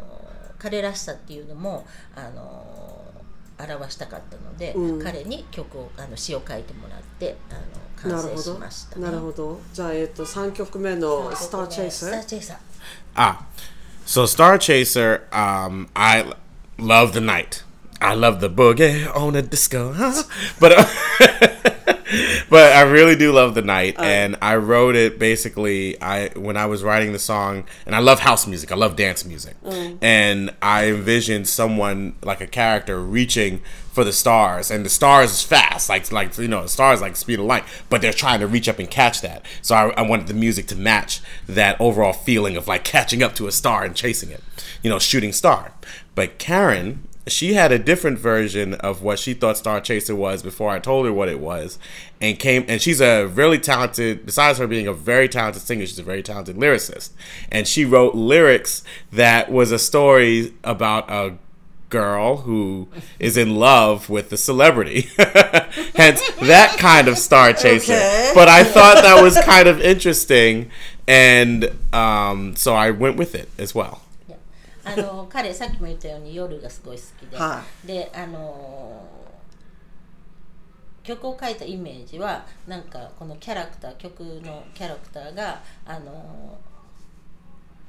[0.57, 1.85] 彼らしさっていうのも
[2.15, 3.05] あの
[3.59, 5.01] 表したかったので、うん。
[5.01, 9.59] 彼に曲をあの詩を書いてもらってあの完成しました、ね、なるほど。
[9.73, 12.57] じゃあ、えっと3曲目の「スター・チェイススターチェイサー
[13.15, 13.45] Ah,
[14.05, 16.33] so Star Chaser, um, I
[16.77, 17.63] love the night.
[17.99, 20.23] I love the boogie on the disco, huh?
[20.59, 20.85] but uh,
[22.49, 25.99] but I really do love the night, oh, and I wrote it basically.
[26.01, 28.71] I when I was writing the song, and I love house music.
[28.71, 29.97] I love dance music, mm.
[30.01, 35.43] and I envisioned someone like a character reaching for the stars, and the stars is
[35.43, 38.47] fast, like like you know, the stars like speed of light, but they're trying to
[38.47, 39.45] reach up and catch that.
[39.61, 43.35] So I, I wanted the music to match that overall feeling of like catching up
[43.35, 44.43] to a star and chasing it,
[44.81, 45.73] you know, shooting star.
[46.15, 50.69] But Karen, she had a different version of what she thought Star Chaser was before
[50.69, 51.79] I told her what it was,
[52.21, 54.25] and came and she's a really talented.
[54.25, 57.11] Besides her being a very talented singer, she's a very talented lyricist,
[57.51, 61.37] and she wrote lyrics that was a story about a
[61.89, 62.87] girl who
[63.19, 65.09] is in love with the celebrity.
[65.95, 67.93] Hence that kind of star chaser.
[67.93, 68.31] Okay.
[68.35, 70.69] But I thought that was kind of interesting
[71.07, 74.03] and um, so I went with it as well.
[74.93, 79.05] あの彼さっきも言ったように夜がすごい好きで、はであの
[81.03, 86.57] 曲を書いたイメージはなんかこのキャラクター曲のキャラクターがあの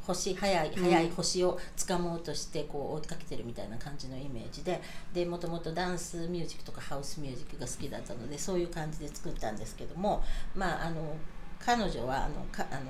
[0.00, 4.80] 星速い速い星を掴もうとしてこう追いかけてるみたいな感じのイメージで。
[5.12, 10.22] でもともとダンスミュージックとかハウスミュージックが好きだったのでそういう感じで作ったんですけども
[10.54, 11.16] まああの
[11.64, 12.82] 彼女はあのかあの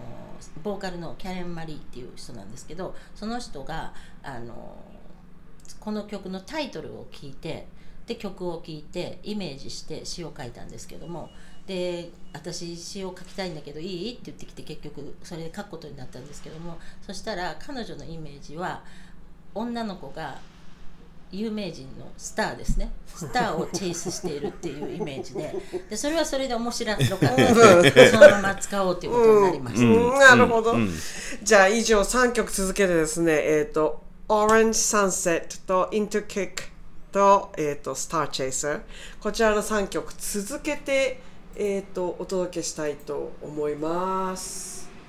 [0.63, 3.93] ボーカルのキャレン・マリーっていう人なんですけどその人が
[4.23, 4.77] あの
[5.79, 7.67] この曲のタイトルを聞いて
[8.07, 11.31] で曲を聴いてイメージして詩を書いたんですけども
[11.67, 14.13] で私詩を書きたいんだけどいい？
[14.15, 18.83] って言ってきて結局それで書くことになったんですけどもそしたら彼女のイメージは
[19.55, 20.39] 女の子が
[21.33, 22.91] 有名人のスターですね。
[23.07, 25.55] スターをチェイスしているっていうイメージで。
[25.89, 27.31] でそれはそれで面白かった。
[27.31, 29.83] のでそのまま使おうということになりました。
[29.83, 30.19] うん。
[30.19, 30.75] なるほど、
[31.43, 36.71] じゃあ以上3曲続けてですねえっ、と「Orange Sunset」と「Into Kick」
[37.13, 38.81] と,、えー、と「Star Chaser」
[39.21, 41.21] こちらの3曲続けて、
[41.55, 44.91] えー、とお届けしたいと思います。「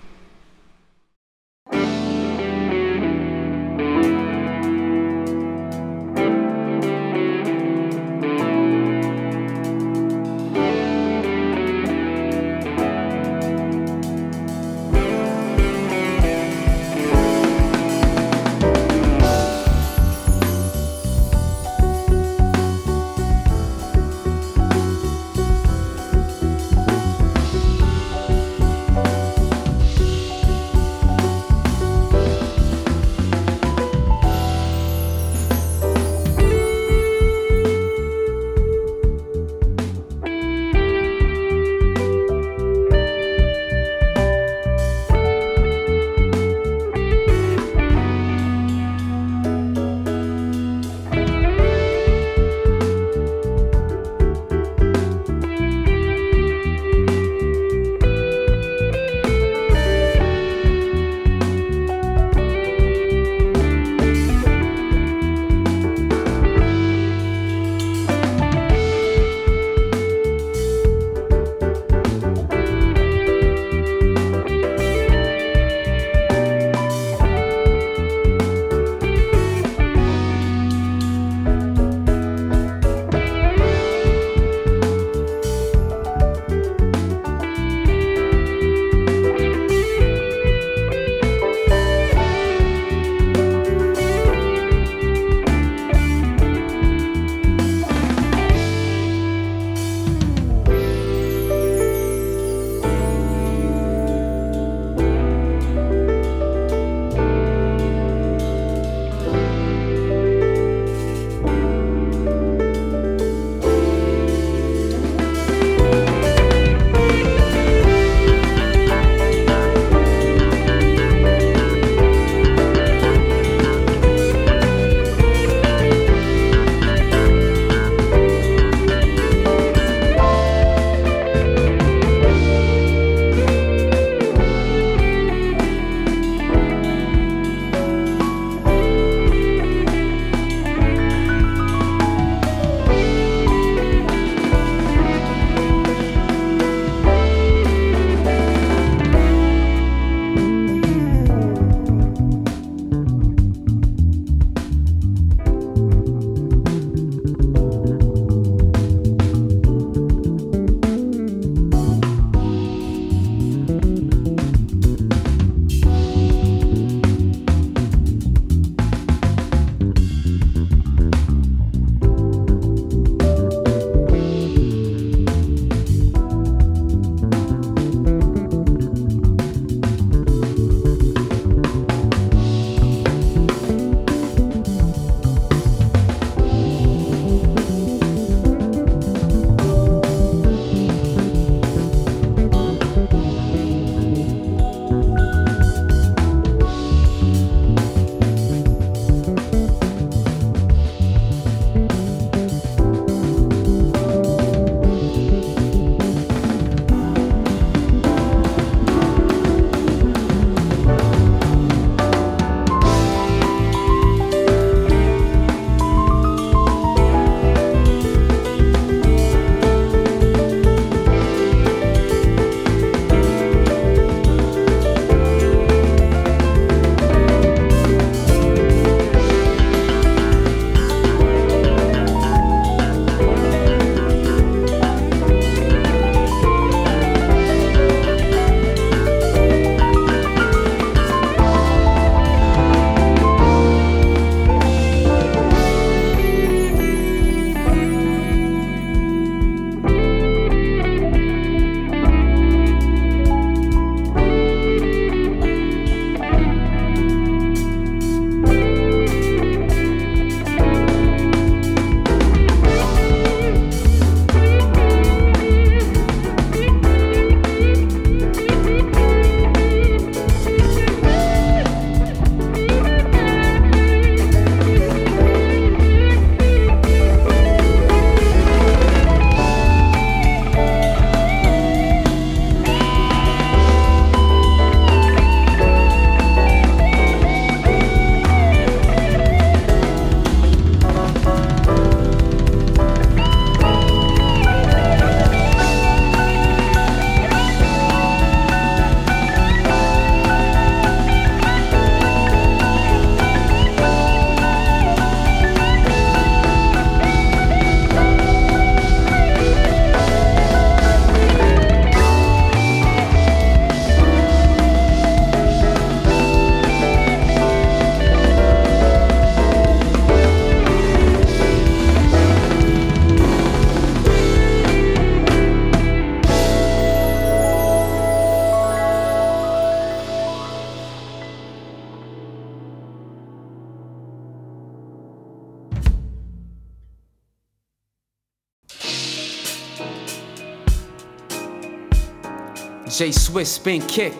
[343.02, 344.14] J Swiss, spin kick.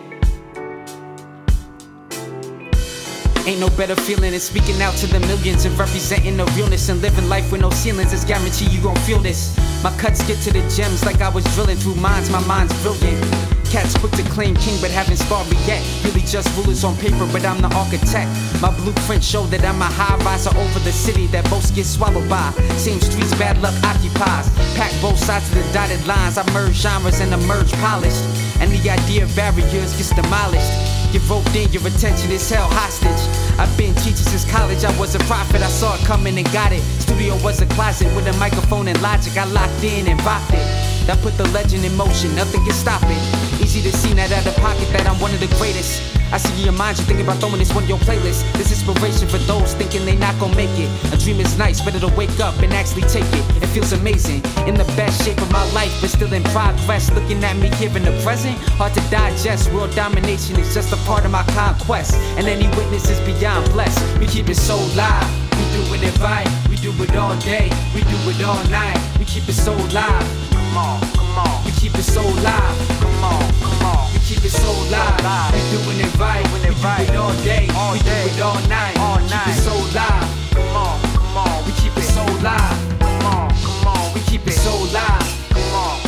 [3.46, 7.00] Ain't no better feeling than speaking out to the millions and representing the realness and
[7.00, 8.12] living life with no ceilings.
[8.12, 9.56] It's guarantee you gon' feel this.
[9.84, 12.28] My cuts get to the gems like I was drilling through mines.
[12.28, 13.22] My mind's brilliant.
[13.70, 15.80] Cats quick to claim king, but haven't sparred me yet.
[16.02, 18.34] Really just rulers on paper, but I'm the architect.
[18.60, 22.28] My blueprint show that I'm a high riser over the city that most get swallowed
[22.28, 22.50] by.
[22.82, 24.50] Same streets bad luck occupies.
[24.74, 26.36] Pack both sides of the dotted lines.
[26.36, 28.41] I merge genres and emerge polished.
[28.62, 30.70] And the idea of barriers gets demolished.
[31.12, 33.22] Get roped in, your attention is held hostage.
[33.58, 35.62] I've been teaching since college, I was a prophet.
[35.62, 36.80] I saw it coming and got it.
[37.02, 39.36] Studio was a closet with a microphone and logic.
[39.36, 40.91] I locked in and rocked it.
[41.06, 43.18] That put the legend in motion, nothing can stop it.
[43.62, 46.00] Easy to see now out of pocket that I'm one of the greatest.
[46.32, 48.50] I see your mind you thinking about throwing this one on your playlist.
[48.54, 50.88] This inspiration for those thinking they not gonna make it.
[51.12, 53.62] A dream is nice, better to wake up and actually take it.
[53.62, 54.40] It feels amazing.
[54.66, 57.10] In the best shape of my life, but still in progress.
[57.10, 59.70] Looking at me here in the present, hard to digest.
[59.72, 62.14] World domination is just a part of my conquest.
[62.38, 64.00] And any witness is beyond blessed.
[64.18, 65.28] We keep it so live.
[65.58, 66.48] We doing it right.
[66.82, 67.70] We do it all day.
[67.94, 68.98] We do it all night.
[69.16, 70.50] We keep it so live.
[70.50, 71.64] Come on, come on.
[71.64, 72.98] We keep it so live.
[72.98, 74.12] Come on, come on.
[74.12, 75.54] We keep it so live.
[75.54, 76.42] We doing it right.
[76.50, 77.70] We do it all day.
[77.70, 78.98] We do it all night.
[78.98, 80.26] We keep it so live.
[80.50, 81.64] Come on, come on.
[81.66, 82.98] We keep it so live.
[82.98, 84.14] Come on, come on.
[84.14, 85.22] We keep it so live.
[85.54, 86.02] Come on.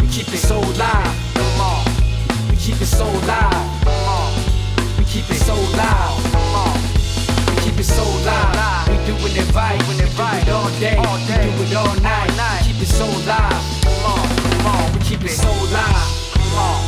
[0.00, 1.12] We keep it so live.
[1.36, 1.84] Come on.
[2.48, 3.84] We keep it so live.
[3.84, 4.32] Come on.
[4.96, 6.25] We keep it so loud.
[7.86, 8.88] It so loud.
[8.88, 9.80] We doing it right.
[9.88, 10.18] We do it
[10.48, 10.96] all day.
[11.58, 12.30] We do it all night.
[12.66, 13.62] We keep it so live.
[13.82, 14.92] Come on, come on.
[14.92, 16.32] We keep it so live.
[16.32, 16.85] Come on.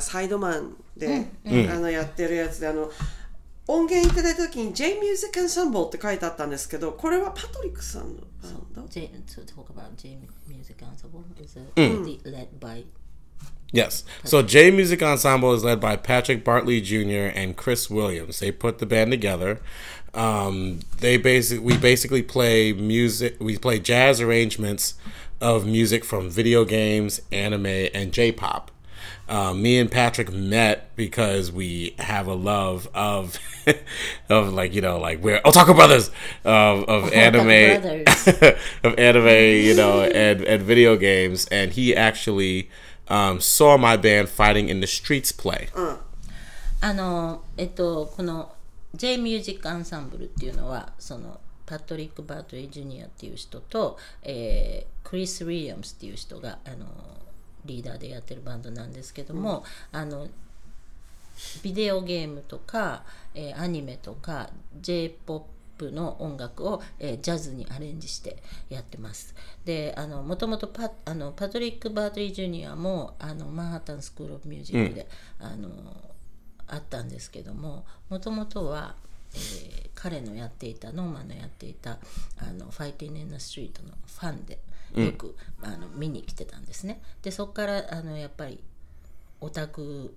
[0.00, 2.90] サイドマンで、あのやってるやつで、あの、
[3.68, 12.84] 音源いただいた時に J Music Ensemble って書いてあったんですけど、これはパトリックさんのバンド J, to talk about J Music Ensemble is a, led by
[13.72, 14.04] Yes.
[14.24, 17.32] So J Music Ensemble is led by Patrick Bartley Jr.
[17.36, 18.38] and Chris Williams.
[18.38, 19.60] They put the band together.
[20.14, 23.36] Um, they basic we basically play music.
[23.40, 24.94] We play jazz arrangements
[25.40, 28.70] of music from video games, anime, and J-pop.
[29.30, 33.38] Um, me and Patrick met because we have a love of
[34.28, 36.10] of like you know like we're Otaku brothers
[36.44, 38.64] of of anime brothers.
[38.84, 39.26] of anime,
[39.66, 41.46] you know, and, and video games.
[41.50, 42.70] And he actually
[43.08, 45.68] um, saw my band fighting in the streets play.
[46.80, 48.52] あのえっとこの
[48.94, 56.84] J ミュージックアンサンブルっていうのはそのパトリック・バートリー・ジュニアっていう人と、えークリス・ウィリアムスっていう人があの
[57.65, 60.27] リーダーでやってるバンドなんですけども、あの
[61.63, 63.03] ビデオゲームとか、
[63.33, 64.49] えーアニメとか
[64.81, 65.45] j p o
[65.77, 69.35] p の音楽を、えージャズにアレンジしてやってます。
[69.65, 75.07] であのもともとパあのパトリック・バートリー・ジュニアもあのマンハッタン・スクール・オブ・ミュージックで、
[75.39, 75.69] あの
[76.67, 78.95] あったんですけどももともとは、
[79.33, 81.99] えー彼のやっていたノーマンのやっていた
[82.39, 84.57] あのファイティン・イン・ナ・ストリートのファンで
[84.95, 87.01] よく、あの見に来てたんですね。
[87.21, 88.63] でそこからあのやっぱり
[89.39, 90.15] オタク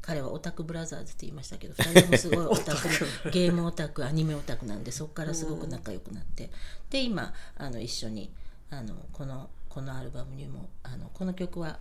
[0.00, 6.50] 彼はオタクブラザーズって言いましたけど2人ともすごい オタクでゲームオタクアニメオタクなんでそこからすごく仲良くなって。
[6.90, 8.32] で今あの一緒に
[8.70, 11.78] あのこのこのアルバムにもあのこの曲は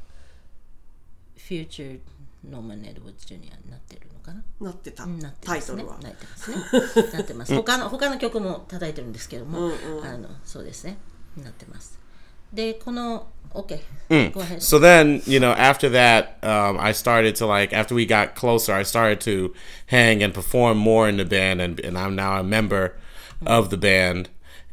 [1.36, 2.00] Future
[2.48, 3.38] Norman Edwards Jr.
[3.38, 4.44] になってるのかな？
[4.60, 5.84] なってた、うんなってタますね。
[5.84, 6.00] イトルは。
[6.02, 6.58] なってますね。
[7.14, 7.56] なってます。
[7.56, 9.72] 他の他の曲も叩いてるんですけども、
[10.04, 10.98] あのそうですね。
[11.38, 12.01] なってます
[12.53, 17.95] でこの OK、Go ahead So then, you know, after that, um, I started to like, after
[17.95, 19.55] we got closer, I started to
[19.87, 22.97] hang and perform more in the band, and, and I'm now a member
[23.47, 24.29] of the band.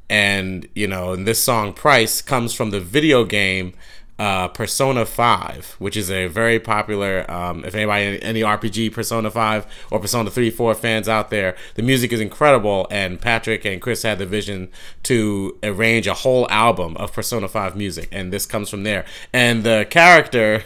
[0.10, 3.74] And, you know, and this song, Price, comes from the video game
[4.19, 9.67] uh, Persona 5, which is a very popular, um, if anybody, any RPG Persona 5
[9.91, 12.87] or Persona 3, 4 fans out there, the music is incredible.
[12.91, 14.71] And Patrick and Chris had the vision
[15.05, 18.09] to arrange a whole album of Persona 5 music.
[18.11, 19.05] And this comes from there.
[19.33, 20.65] And the character.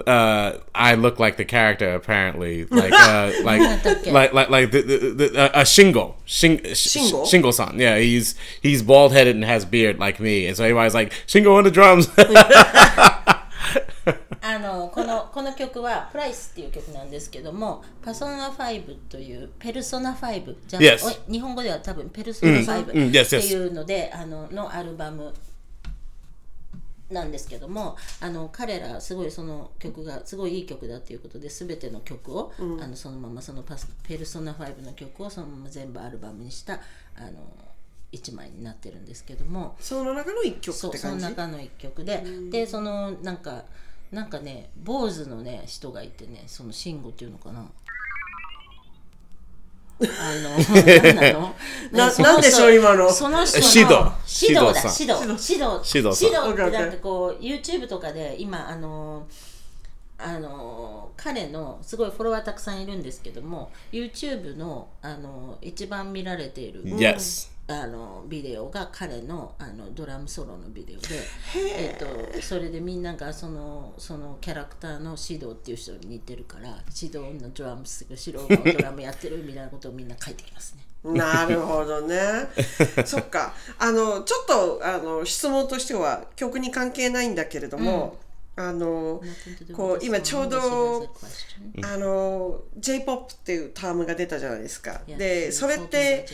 [0.07, 3.61] uh, I look like the character apparently, like uh, like
[4.07, 7.25] like like like the, the, the, uh, a Shingo, Shing, Shingo?
[7.25, 7.79] Shingo san.
[7.79, 11.57] Yeah, he's he's bald headed and has beard like me, and so everybody's like Shingo
[11.57, 12.09] on the drums.
[14.49, 21.19] あのこのこの曲は「プライスっていう曲なんですけども「パソナ5」という「ペルソナ5」じゃあ、 Yes.
[21.29, 23.53] お日本語では多分「ペルソナ5」うんうん yes, って yes.
[23.53, 25.35] いうので、あののアルバム
[27.12, 36.82] なんですけどもあの彼らすごいその曲がすごいいい曲だっていうことで全ての曲を、あのそのままそのパス「ペルソナ5」の曲をそのまま全部アルバムにした
[37.16, 37.32] あの
[38.12, 39.76] 1枚になってるんですけども。
[39.80, 41.36] その中の一曲そうそのって感じ。
[41.36, 43.64] 中の一曲で、でそのなんか
[44.12, 47.66] なんかね坊主のね人がいてねその慎吾っていうのかな
[50.20, 50.58] あの
[51.12, 51.56] 何なの？
[51.92, 53.12] ななんでしょう今の？
[53.12, 54.90] その人のシドシドだ。
[54.90, 56.52] シシドシドシドシドさん。
[56.52, 59.28] ってなんかこう YouTube とかで今あの
[60.18, 66.84] あの彼のすごいフォロワーたくさんいるんですけども YouTube のあの一番見られている。
[66.84, 67.50] Yes.
[67.74, 71.08] あのビデオが彼のあのドラムソロのビデオで、
[71.78, 76.70] えっとそれでみんながそのそのキャラクターの指導っていう人に似てるから
[77.02, 80.84] 指導のドラムス指導のドラムやってるみたいなことをみんな書いてきますね。
[81.04, 82.20] なるほどね。
[83.06, 83.54] そっか。
[83.80, 88.18] あの、ちょっと、あの、質問としては、曲に関係ないんだけれども、
[88.54, 89.22] あの
[89.74, 91.16] こう今ちょうど
[91.84, 95.02] あの J-POP っていうタームが出たじゃないですか。
[95.08, 96.26] でそれって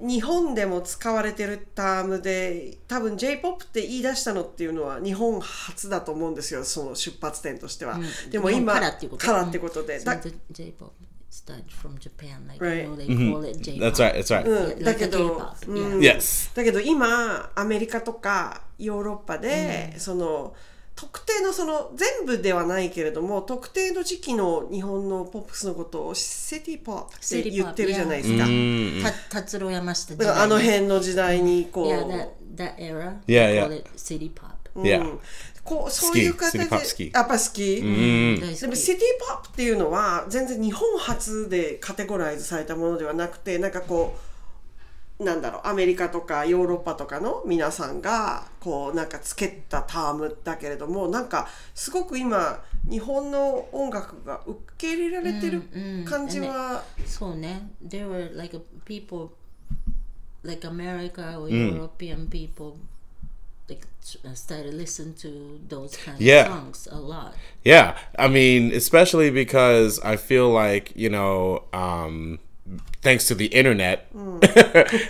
[0.00, 8.00] 日本でも使われてるタームで多分 J-POP って言い出したのっていうのは日本初だと思うんですよその出発点としては。
[8.30, 9.16] でも今からってこ
[9.68, 9.82] と？
[9.82, 9.98] で。
[10.00, 10.16] だ
[14.94, 16.56] けど、うん yes.
[16.56, 20.54] だけど今アメリカとかヨーロッパで、その。
[20.96, 29.10] 特定のその全部ではないけれども特定の時期の日本のポップスのことをシティポップって言ってるじゃないですか。
[29.28, 33.20] た達郎山下時代だからあの辺の時代にこう、Yeah, that, that era.
[33.26, 33.68] Yeah, yeah.
[33.68, 34.56] call it city pop.
[34.74, 35.18] うん Yeah.
[35.64, 37.82] こうそういう形でシティポップ好きやっぱ好き、
[38.40, 44.35] 大好きでもシティポップっていうのは全然日本初でカテゴライズされたものではなくてなんかこう
[45.18, 55.62] なんだろうアメリカとかヨーロッパとかの皆さんがこうなんかつけたタームだけれどもなんかすごく今日本の音楽が受け入れられてる
[56.04, 57.68] 感じは、そうね。
[57.88, 59.30] There were like a people,
[60.44, 62.74] like America or European people,
[63.68, 63.84] like
[64.24, 66.46] uh, started listening to those kind Yeah.
[66.46, 67.32] of songs a lot.
[67.64, 72.38] Yeah, I mean, especially because I feel like you know, um,
[73.02, 74.40] thanks to the internet mm.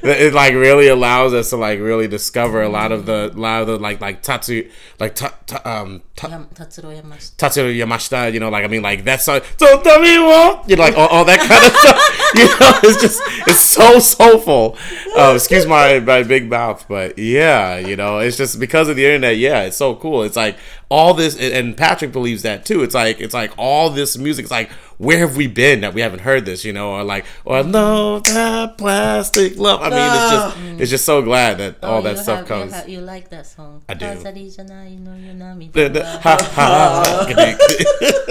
[0.05, 3.67] it like really allows us to like really discover a lot of the lot of
[3.67, 4.69] the like like tatsu
[5.01, 7.75] like ta, ta, um ta, tatsuro yamashita.
[7.75, 10.83] yamashita you know like i mean like that's so don't tell me what you know
[10.83, 14.77] like all, all that kind of stuff you know it's just it's so soulful
[15.17, 19.07] uh, excuse my my big mouth but yeah you know it's just because of the
[19.07, 20.57] internet yeah it's so cool it's like
[20.90, 22.84] all this, and- and Patrick believes that too.
[22.84, 24.44] It's like it's like all this music.
[24.44, 26.64] It's like where have we been that we haven't heard this?
[26.64, 29.82] You know, or like or no that plastic love.
[29.82, 32.48] I mean, it's just it's just so glad that all Oh, that you stuff have-
[32.48, 32.72] comes.
[32.72, 33.82] You, have, you like that song?
[33.90, 34.06] I do.
[34.06, 38.22] 飾りじゃないのよ涙 The- the- は ha, ha.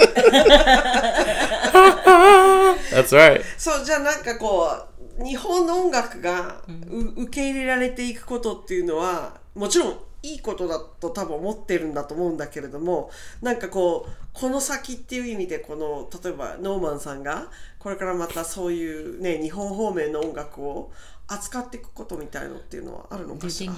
[2.91, 3.43] That's right.
[3.59, 4.69] そうじゃあなんかこ
[5.21, 9.99] う日本の音楽がう受け入れられていくことっていうのはもちろん
[10.32, 13.12] いいことだと多分思ってるんだと思うんだけれども
[13.42, 17.48] なんかこうこの先っていう意味でこの例えばノーマンさんが
[17.80, 20.92] これからまたそういうね日本方面の音楽を
[21.28, 23.74] 扱っていくことみたいのっていうのはあるのかしら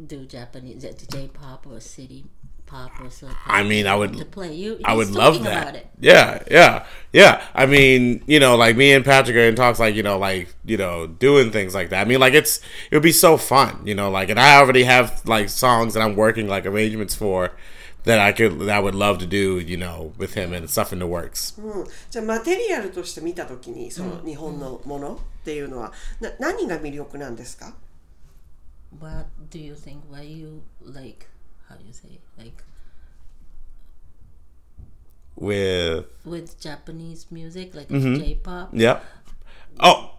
[0.00, 2.24] ？Do Japanese J-pop or city
[2.71, 3.37] pop or something?
[3.45, 4.53] I mean, I would to play.
[4.53, 5.61] You, I would he's love talking that.
[5.63, 5.87] About it.
[5.99, 7.43] Yeah, yeah, yeah.
[7.53, 10.53] I mean, you know, like me and Patrick are in talks, like you know, like
[10.65, 12.01] you know, doing things like that.
[12.01, 12.57] I mean, like it's
[12.91, 16.01] it would be so fun, you know, like, and I already have like songs that
[16.01, 17.51] I'm working like arrangements for
[18.07, 20.91] that I could that I would love to do, you know, with him and stuff
[20.91, 21.53] in the works.
[21.57, 27.73] うん、じゃあマテリアルとして見た時にその日本のものっていうのは、な何が魅力なんですか
[28.99, 29.99] What do you think?
[30.09, 31.27] Why you like?
[31.72, 32.18] How do you say?
[32.36, 32.62] Like
[35.36, 38.16] With with Japanese music, like Mm-hmm.
[38.16, 38.68] J-pop.
[38.74, 39.00] yeah.
[39.80, 40.10] Oh,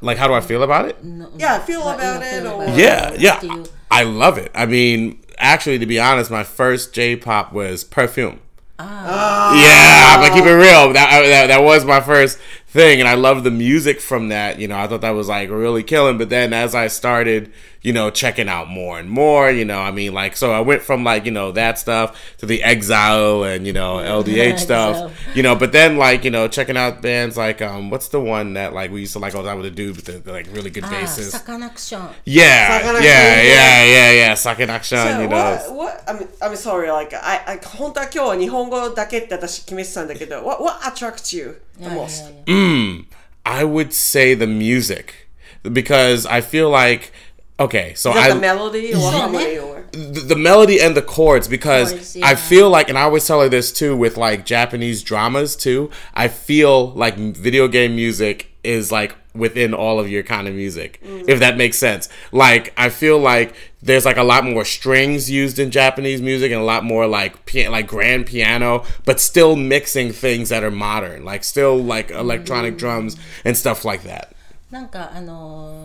[0.00, 1.04] like how do I feel about it?
[1.04, 3.20] No, Yeah, feel what about it feel or- about Yeah, it.
[3.20, 3.40] yeah.
[3.40, 4.50] Do you- I love it.
[4.52, 8.40] I mean, actually, to be honest, my first J-pop was Perfume.
[8.80, 10.92] Yeah, I'm gonna keep it real.
[10.92, 14.58] That, that that was my first thing, and I loved the music from that.
[14.58, 16.18] You know, I thought that was like really killing.
[16.18, 17.52] But then as I started,
[17.85, 20.83] you know, checking out more and more, you know, I mean, like, so I went
[20.83, 25.11] from like you know that stuff to the Exile and you know LDH stuff, Exile.
[25.33, 25.55] you know.
[25.55, 28.91] But then like you know checking out bands like um, what's the one that like
[28.91, 30.69] we used to like all the time with the dude with the, the like really
[30.69, 31.33] good Ah, basses.
[31.33, 32.13] Sakanakshon.
[32.25, 33.43] Yeah, Sakanakshon, yeah, yeah.
[33.43, 34.33] yeah, yeah, yeah.
[34.35, 35.35] Sakin action, So you know.
[35.37, 41.95] what, what, I mean, I'm sorry, like, I, I, 本当は今日は日本語だけって私決めてたんだけど、what, what attracts you the Yeah,
[41.95, 42.23] most?
[42.45, 43.01] yeah, yeah.
[43.43, 45.27] I would say the music
[45.63, 47.11] because I feel like
[47.59, 49.83] okay, so Is that I the melody or harmony or?
[49.91, 52.35] the, the melody and the chords because Chords, I yeah.
[52.35, 55.89] feel like and I always tell her this too with like Japanese dramas too.
[56.13, 60.99] I feel like video game music is like within all of your kind of music
[61.03, 62.09] if that makes sense.
[62.31, 66.61] Like I feel like there's like a lot more strings used in Japanese music and
[66.61, 71.23] a lot more like pia- like grand piano but still mixing things that are modern
[71.25, 73.15] like still like electronic drums
[73.45, 74.33] and stuff like that.
[74.71, 75.84] なんかあの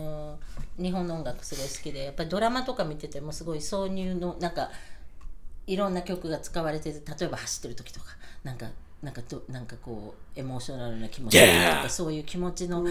[0.78, 4.70] 日本の音楽すごい好きでやっぱりドラマとか見ててもすごい挿入のなんか
[5.66, 8.06] いろんな曲が使われてて例えば走ってる時とか
[8.42, 8.66] なんか
[9.02, 12.84] なんかどなんかこうエモーショナルな気持ちとかそういう気持ちの,、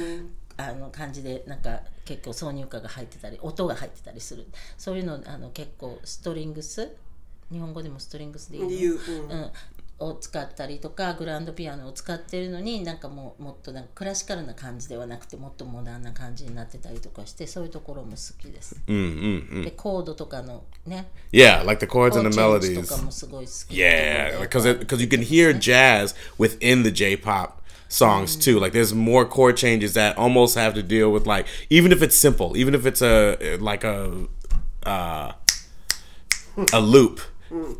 [0.57, 4.45] あの感じでなんか結構挿入歌が入ってたり音が入ってたりする。
[4.77, 6.91] そういうのあの結構ストリングス
[7.51, 8.69] 日本語でもストリングスでいいの？
[8.69, 9.51] 言ううんうん、
[10.01, 18.81] を使ったりとかグランドピアノを使ってるのになんかもうもっとなんかクラシカルな感じではなくてもっとモダンな感じになってたりとかしてそういうところも好きです。
[18.87, 19.63] Mm, mm, mm.
[19.63, 22.81] でコードとかのね Yeah, like the chords and the melodies.
[22.81, 28.59] とかもすごい好き Yeah, because because you can hear jazz within the J-pop songs too.
[28.59, 32.15] Like there's more chord changes that almost have to deal with like even if it's
[32.15, 34.27] simple, even if it's a like a
[34.85, 35.33] uh,
[36.73, 37.21] a loop,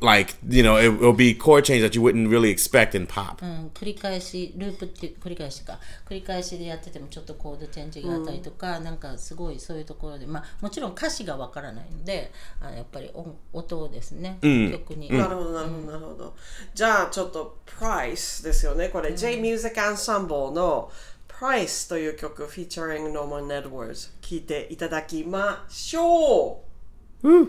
[0.02, 3.42] like you know it will be chord change that you wouldn't really expect in pop.
[3.42, 16.36] うん、繰り返しループって繰り返しか繰り返しでやっててもちょっとコードチェンジがあったりとか、なんかすごいそういうところでまあもちろん歌詞がわからないのであのやっぱり音音ですね、曲に、なるほどなるほどなるほど。
[16.74, 18.90] じゃあちょっと Price ですよね。
[18.90, 20.92] これ、J Music Ensemble の
[21.28, 27.22] Price という曲 featuring Norman Edwards 聴いていただきましょう。
[27.24, 27.48] 「J ミ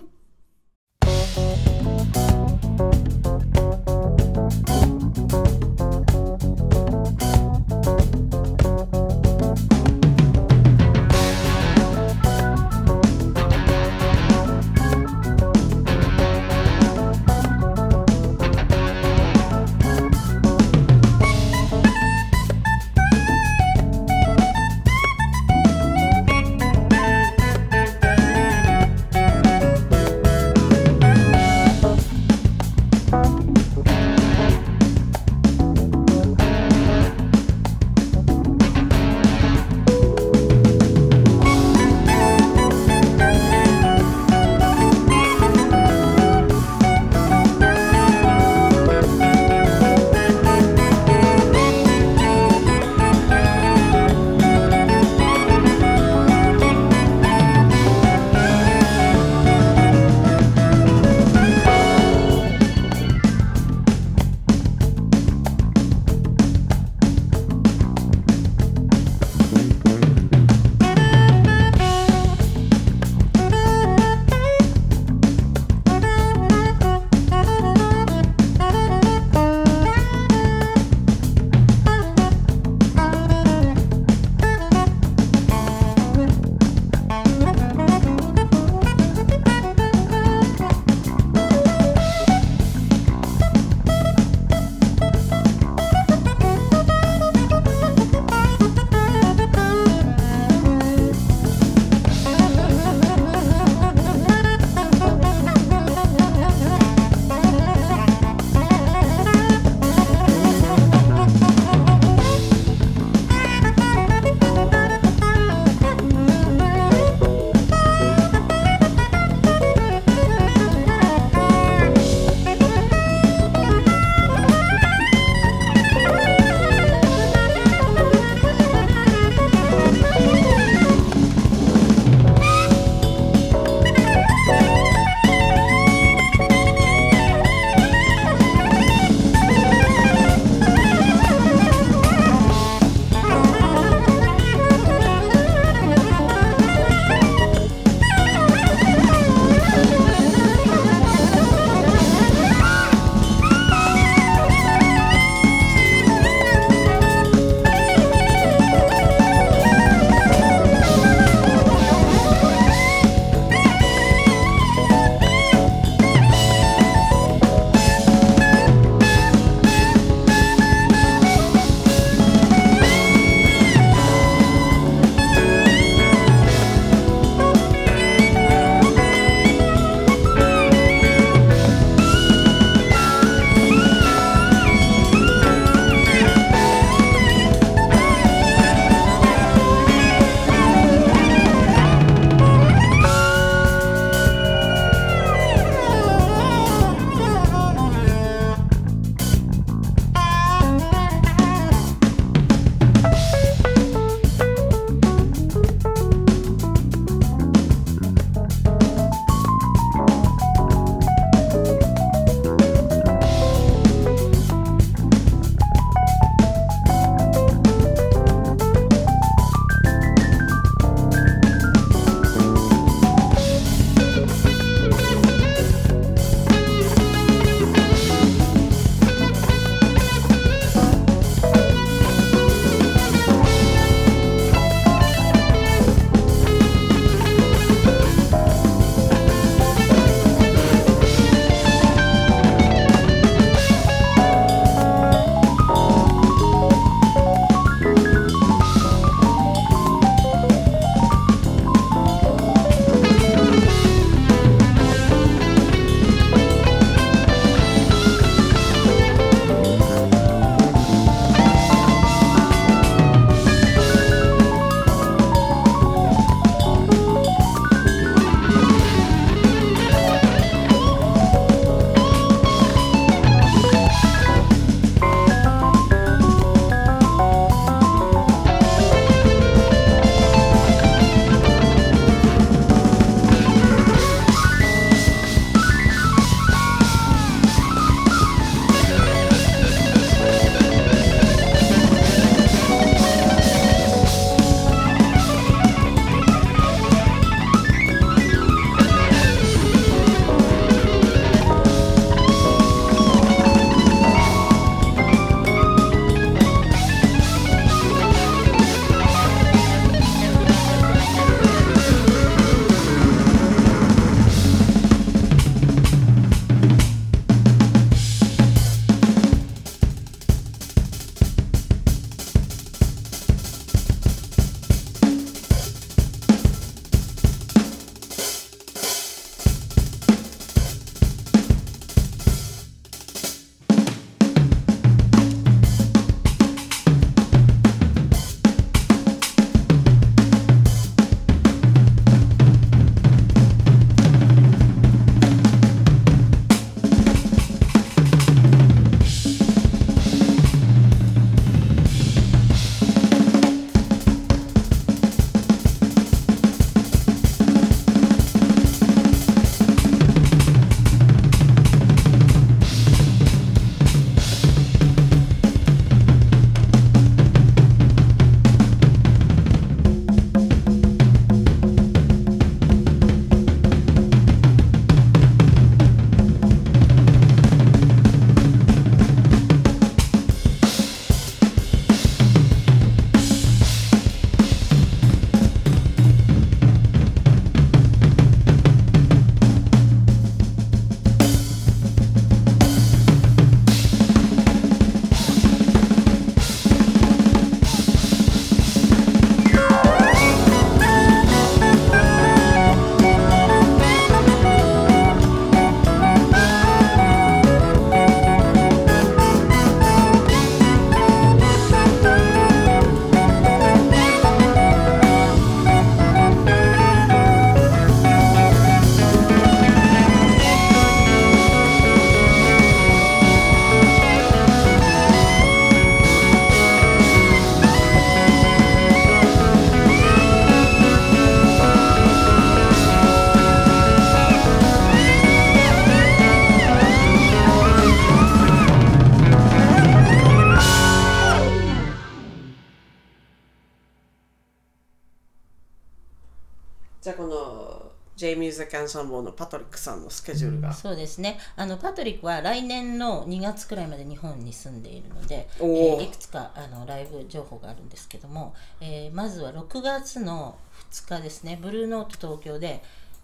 [448.82, 450.72] ンサンボーのパトリックさんのスケジュールが。
[450.72, 451.38] そうですね。
[451.56, 456.00] あのパトリックは来年の2月くらいまで日本に住んでいるので、えおー。
[456.00, 460.56] ーいくつかあのライブ情報があるんですけども、えーまずは6月の
[460.90, 461.58] 2日ですね。
[461.60, 462.82] ブルーノート東京で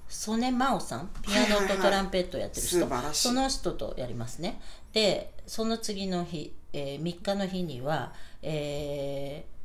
[0.09, 3.29] 曽根真央さんピアノとトランペットをやってる人、素晴らしい。
[3.29, 4.61] その人とやりますね。
[4.93, 8.13] でその次の日、えー3日の日には、
[8.43, 9.58] えー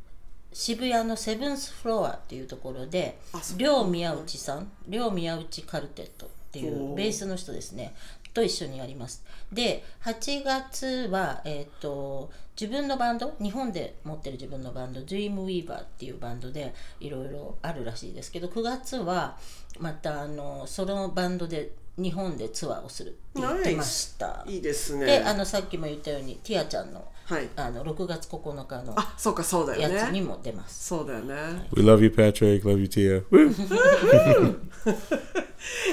[0.53, 3.19] 渋谷のセブンスフロアっていうところで
[3.57, 7.95] 両宮内さん両宮内カルテットっていうベースの人ですね。
[8.33, 9.23] と一緒にやります。
[9.51, 19.37] で8月は、えー、と自分のバンド日本で持ってる自分のバンド Dreamweaver っていうバンドでいろいろあるらしいですけど9月は
[19.79, 24.43] またあのそのバンドで日本でツアーをするって言ってました。
[24.47, 25.05] いいですね。
[25.05, 27.49] であのさっきも言ったようにティアちゃんのはい。
[27.55, 29.95] あの6月9日のあ、そうか、そうだよね。
[29.95, 30.87] やつにも出ます。
[30.87, 31.35] そうだよね。
[31.75, 32.63] We love you, Patrick.
[32.63, 33.23] Love you, Tia.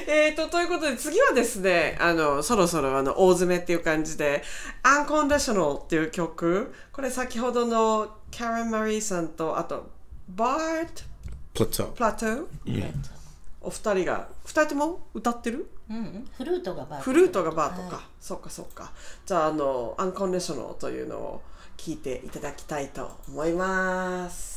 [0.09, 4.43] えーと、ということで次はですね、あの、そろそろあの、大詰めっていう感じで、
[4.82, 9.90] Unconditional っていう曲、これ先ほどのキャレン・マリーさんと、あと、
[10.28, 11.11] バート・
[11.55, 11.86] Plateau.
[11.93, 12.47] プラトー
[13.62, 15.69] お二人が、二人とも歌ってる？
[15.91, 18.05] うんうん、フルートがバーフルートがバートか、はい。
[18.21, 18.93] そっかそっか。
[19.27, 21.43] じゃああのアンコンディショナルというのを
[21.81, 24.49] 聞いていただきたいと思います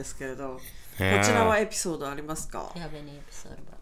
[0.00, 0.60] ですけれど、こ
[0.98, 1.22] Yeah.
[1.22, 3.76] ちらはエピソードありますか Do you have any episode about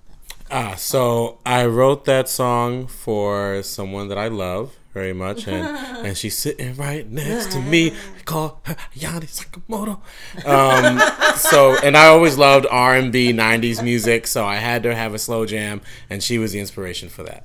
[0.48, 0.72] that?
[0.72, 5.64] Ah, so I wrote that song for someone that I love very much, and,
[6.06, 7.92] and she's sitting right next to me.
[7.92, 10.00] I call her Yanni Sakamoto.
[10.44, 11.00] Um,
[11.36, 15.14] so, and I always loved R and B '90s music, so I had to have
[15.14, 17.44] a slow jam, and she was the inspiration for that.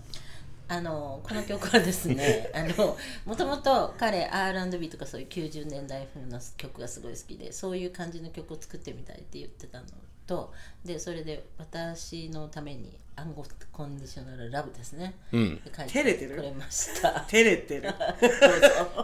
[0.66, 2.96] あのこの曲はですね あの
[3.26, 9.86] もともと彼 R&B とかそういう90年代風の曲がすごい好きでそういう感じの曲を作ってみたいって言ってたの
[10.26, 10.52] と
[10.84, 16.30] でそれで私のためにアンゴコンディショナルラブですね、うん、書い照れてる？
[16.30, 17.90] てくれました 照れてる。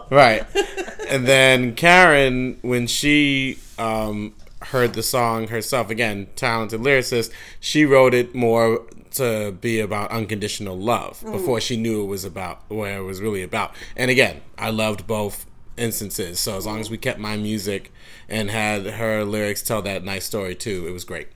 [0.09, 0.45] Right.
[1.09, 4.33] and then Karen, when she um,
[4.71, 8.81] heard the song herself, again, talented lyricist, she wrote it more
[9.12, 13.42] to be about unconditional love before she knew it was about what it was really
[13.42, 13.72] about.
[13.96, 15.46] And again, I loved both
[15.76, 16.40] instances.
[16.40, 17.92] So as long as we kept my music
[18.28, 21.28] and had her lyrics tell that nice story too, it was great.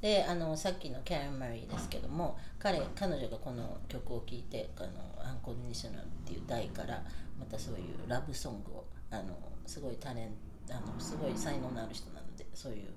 [0.00, 4.88] であのさっきのキャレン・マリーですけども彼彼女がこの曲を聴いてあの「
[5.22, 7.04] アンコンディショナル」っていう題から
[7.38, 9.36] またそういうラブソングをあの
[9.66, 10.30] すごいタレン
[10.70, 12.88] あのすごい才能のある人なのでそういう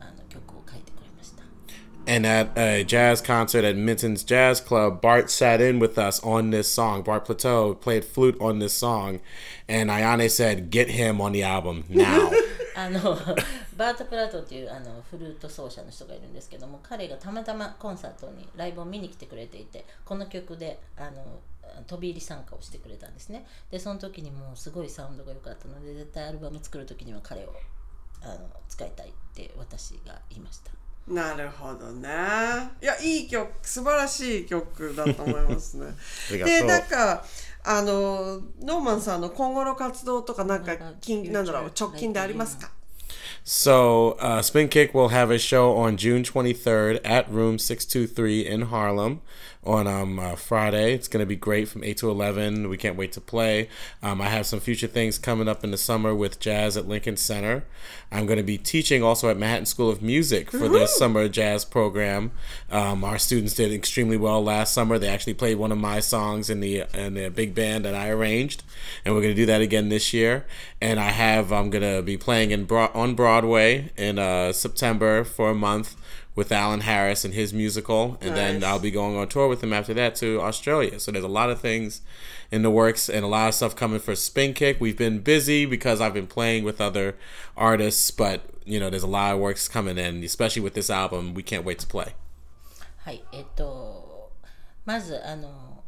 [0.00, 1.13] あの曲を書いてくれました
[2.06, 6.50] And at a jazz concert at Minton's Jazz Club, Bart sat in with us on
[6.50, 7.02] this song.
[7.02, 9.20] Bart Plateau played flute on this song,
[9.68, 12.30] and Ayane said, "Get him on the album now."
[12.74, 13.16] あの
[13.76, 21.40] バート・プラトっていうあのフルート奏者の人がいるんですけども彼がたまたまコンサートにライブを見に来てくれていてこの曲であの
[21.86, 27.52] 飛び入り参加をしてくれたんですねでその時にもうすごいサウンドが良かったので絶対アルバム作る時には彼を
[28.22, 30.70] あの使いたいって私が言いました
[31.07, 32.09] なるほどね。
[32.81, 35.87] いや、いい曲、素晴らしい曲だと思いますね。
[36.31, 37.23] りがとうで、なんか、
[37.63, 42.71] あの、ノーマンさんの今後の活動とか、なんか、近なんだろう、直近でありますか
[43.45, 49.19] ？So, uh, Spin Kick will have a show on June 23rd at Room 623 in Harlem
[49.65, 50.93] on um, uh, Friday.
[50.93, 52.69] It's going to be great from 8 to 11.
[52.69, 53.69] We can't wait to play.
[54.03, 57.17] Um, I have some future things coming up in the summer with jazz at Lincoln
[57.17, 57.65] Center.
[58.11, 61.65] I'm going to be teaching also at Manhattan School of Music for the summer jazz
[61.65, 62.31] program.
[62.71, 64.97] Um, our students did extremely well last summer.
[64.99, 68.09] They actually played one of my songs in the in the big band that I
[68.09, 68.63] arranged,
[69.03, 70.45] and we're going to do that again this year.
[70.81, 75.49] And I have I'm going to be playing in on Broadway in uh, September for
[75.49, 75.95] a month
[76.34, 78.68] with Alan Harris and his musical, and then Nice.
[78.68, 81.00] I'll be going on tour with him after that to Australia.
[81.00, 82.02] So there's a lot of things
[82.50, 84.80] in the works and a lot of stuff coming for Spin Kick.
[84.80, 87.16] We've been busy because I've been playing with other
[87.56, 91.34] artists, but you know, there's a lot of works coming in, especially with this album.
[91.34, 92.14] We can't wait to play.
[93.02, 94.30] はいえっと
[94.84, 95.82] まずあの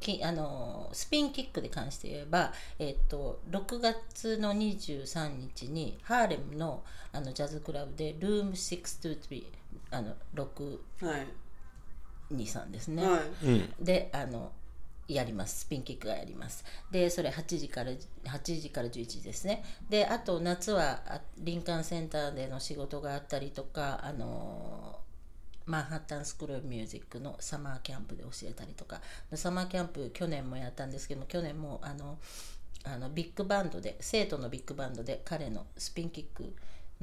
[0.00, 6.82] きあのスピンキックで関して言えば、えっと、6月の23日にハーレムの
[7.12, 9.44] あのジャズクラブでルーム623
[9.93, 12.71] あの623はい。
[12.71, 13.83] ですね、はい。
[13.83, 14.51] であの
[15.07, 15.61] やります。
[15.61, 16.63] スピンキックがやります。
[16.91, 19.63] でそれ8時から8時から11時ですね。
[19.89, 24.99] であと夏はあ林間センターでの仕事があったりとかあの
[25.65, 29.01] マンハッタンスクール・ミュージックのサマーキャンプで教えたりとか。
[29.33, 32.17] サマーキャンプ去年もやったんですけども去年もあの
[32.85, 36.53] あのビッグバンドで生徒のビッグバンドで彼のスピンキック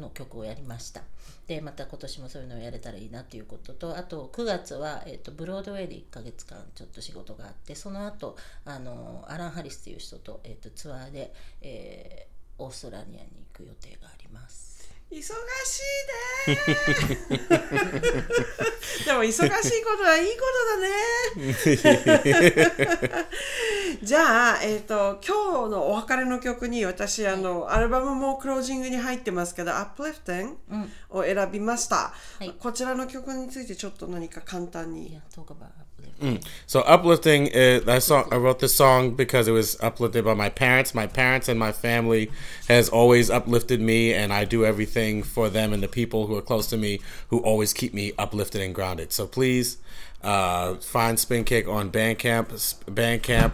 [0.00, 1.02] の曲をやりました。
[1.46, 11.32] でまた今年もそういうのをやれたらいいなということとあと9月は、えっとブロードウェイで1ヶ月間ちょっと仕事があってその後あのアラン・ハリスという人と,、えっとツアーで、
[11.62, 14.69] えーオーストラリアに行く予定があります。
[15.10, 15.30] 忙しい
[16.50, 16.54] ね
[19.04, 19.42] でも忙しい
[19.82, 20.90] ことはいいことだね
[24.02, 30.54] じゃあ、えっと今日のお別れの曲に私あの、アルバムもクロージングに入ってますけど「Uplifting」
[31.10, 32.54] を選びました、はい。
[32.58, 35.10] こちらの曲についてちょっと何か簡単に。
[35.10, 35.20] Yeah,
[36.20, 40.34] about So uplifting is I saw I wrote this song because it was uplifted by
[40.34, 40.94] my parents.
[40.94, 42.30] My parents and my family
[42.68, 46.42] has always uplifted me and I do everything for them and the people who are
[46.42, 49.12] close to me who always keep me uplifted and grounded.
[49.12, 49.78] So please
[50.22, 52.48] uh, find Spin Kick on Bandcamp
[52.86, 53.52] Bandcamp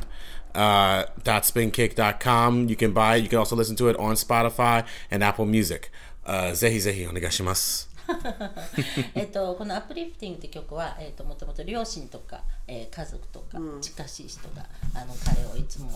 [0.57, 2.69] uh, spinkick.com.
[2.69, 3.23] You can buy it.
[3.23, 5.91] You can also listen to it on Spotify and Apple Music.
[6.25, 7.87] Uh, zehi zehi onegashimasu.
[9.15, 15.91] えっとこの「アップリフティング」って曲は、えっともともと両親とか、えー家族とか、近しい人があの彼をいつも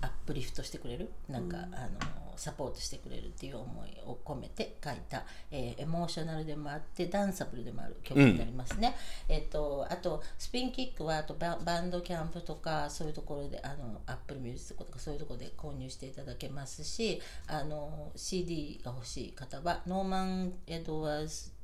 [0.00, 1.98] uplift してくれるなんか、あの
[2.36, 8.94] サポートしてくれるっていう思いを込めて書いた、えーエモーショナルでもあってダンサブルでもある曲になりますね。
[9.28, 21.55] えっとあとスピンキックはあとババンドキャンプとかそういうところであのアップルミュージックとかそういうところで購入していただけますしあの CD が欲しい方はノーマン・エドワーズ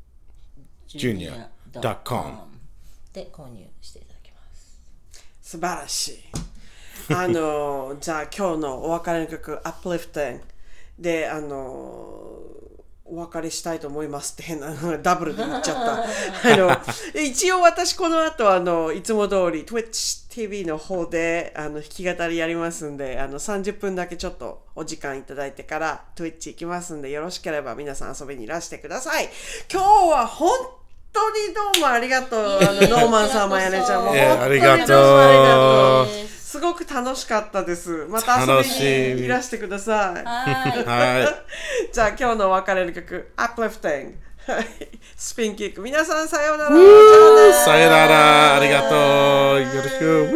[0.99, 2.53] Junior.com
[3.13, 4.81] で購入していただけます。
[5.43, 6.19] 素晴らしい。
[7.15, 10.41] あの、 じゃあ今日のお別れの曲、Uplifting
[10.99, 12.43] で、あの、
[13.05, 16.05] お別れしたいと思いますって変な、ダブルで言っちゃった。
[16.55, 16.71] あの、
[17.21, 29.29] 一応私この後、あの、いつも通り TwitchTV の方で、あの、弾き語りやりますんで、あの、30分だけちょっとお時間いただいてから Twitch 行きますんで、よろしければ皆さん遊びにいらしてください。
[29.71, 30.51] 今日は本
[31.13, 32.41] 当にどうもありがとう。
[32.61, 34.15] あの、ノーマンさん、まやねちゃんも。
[34.15, 38.07] いや本当にありがとうどもありがとうですすごく楽しかったです。
[38.11, 38.69] また遊び
[39.21, 40.23] にいらしてください。
[40.25, 41.25] はい。
[41.91, 44.17] じゃあ今日のお別れの曲、Uplifting。
[44.47, 44.67] はい
[45.17, 45.81] スピンキック。
[45.81, 46.71] 皆さんさようなら。
[47.55, 48.57] さよなら。
[48.57, 49.61] ありがとう。
[49.61, 50.29] よろしく。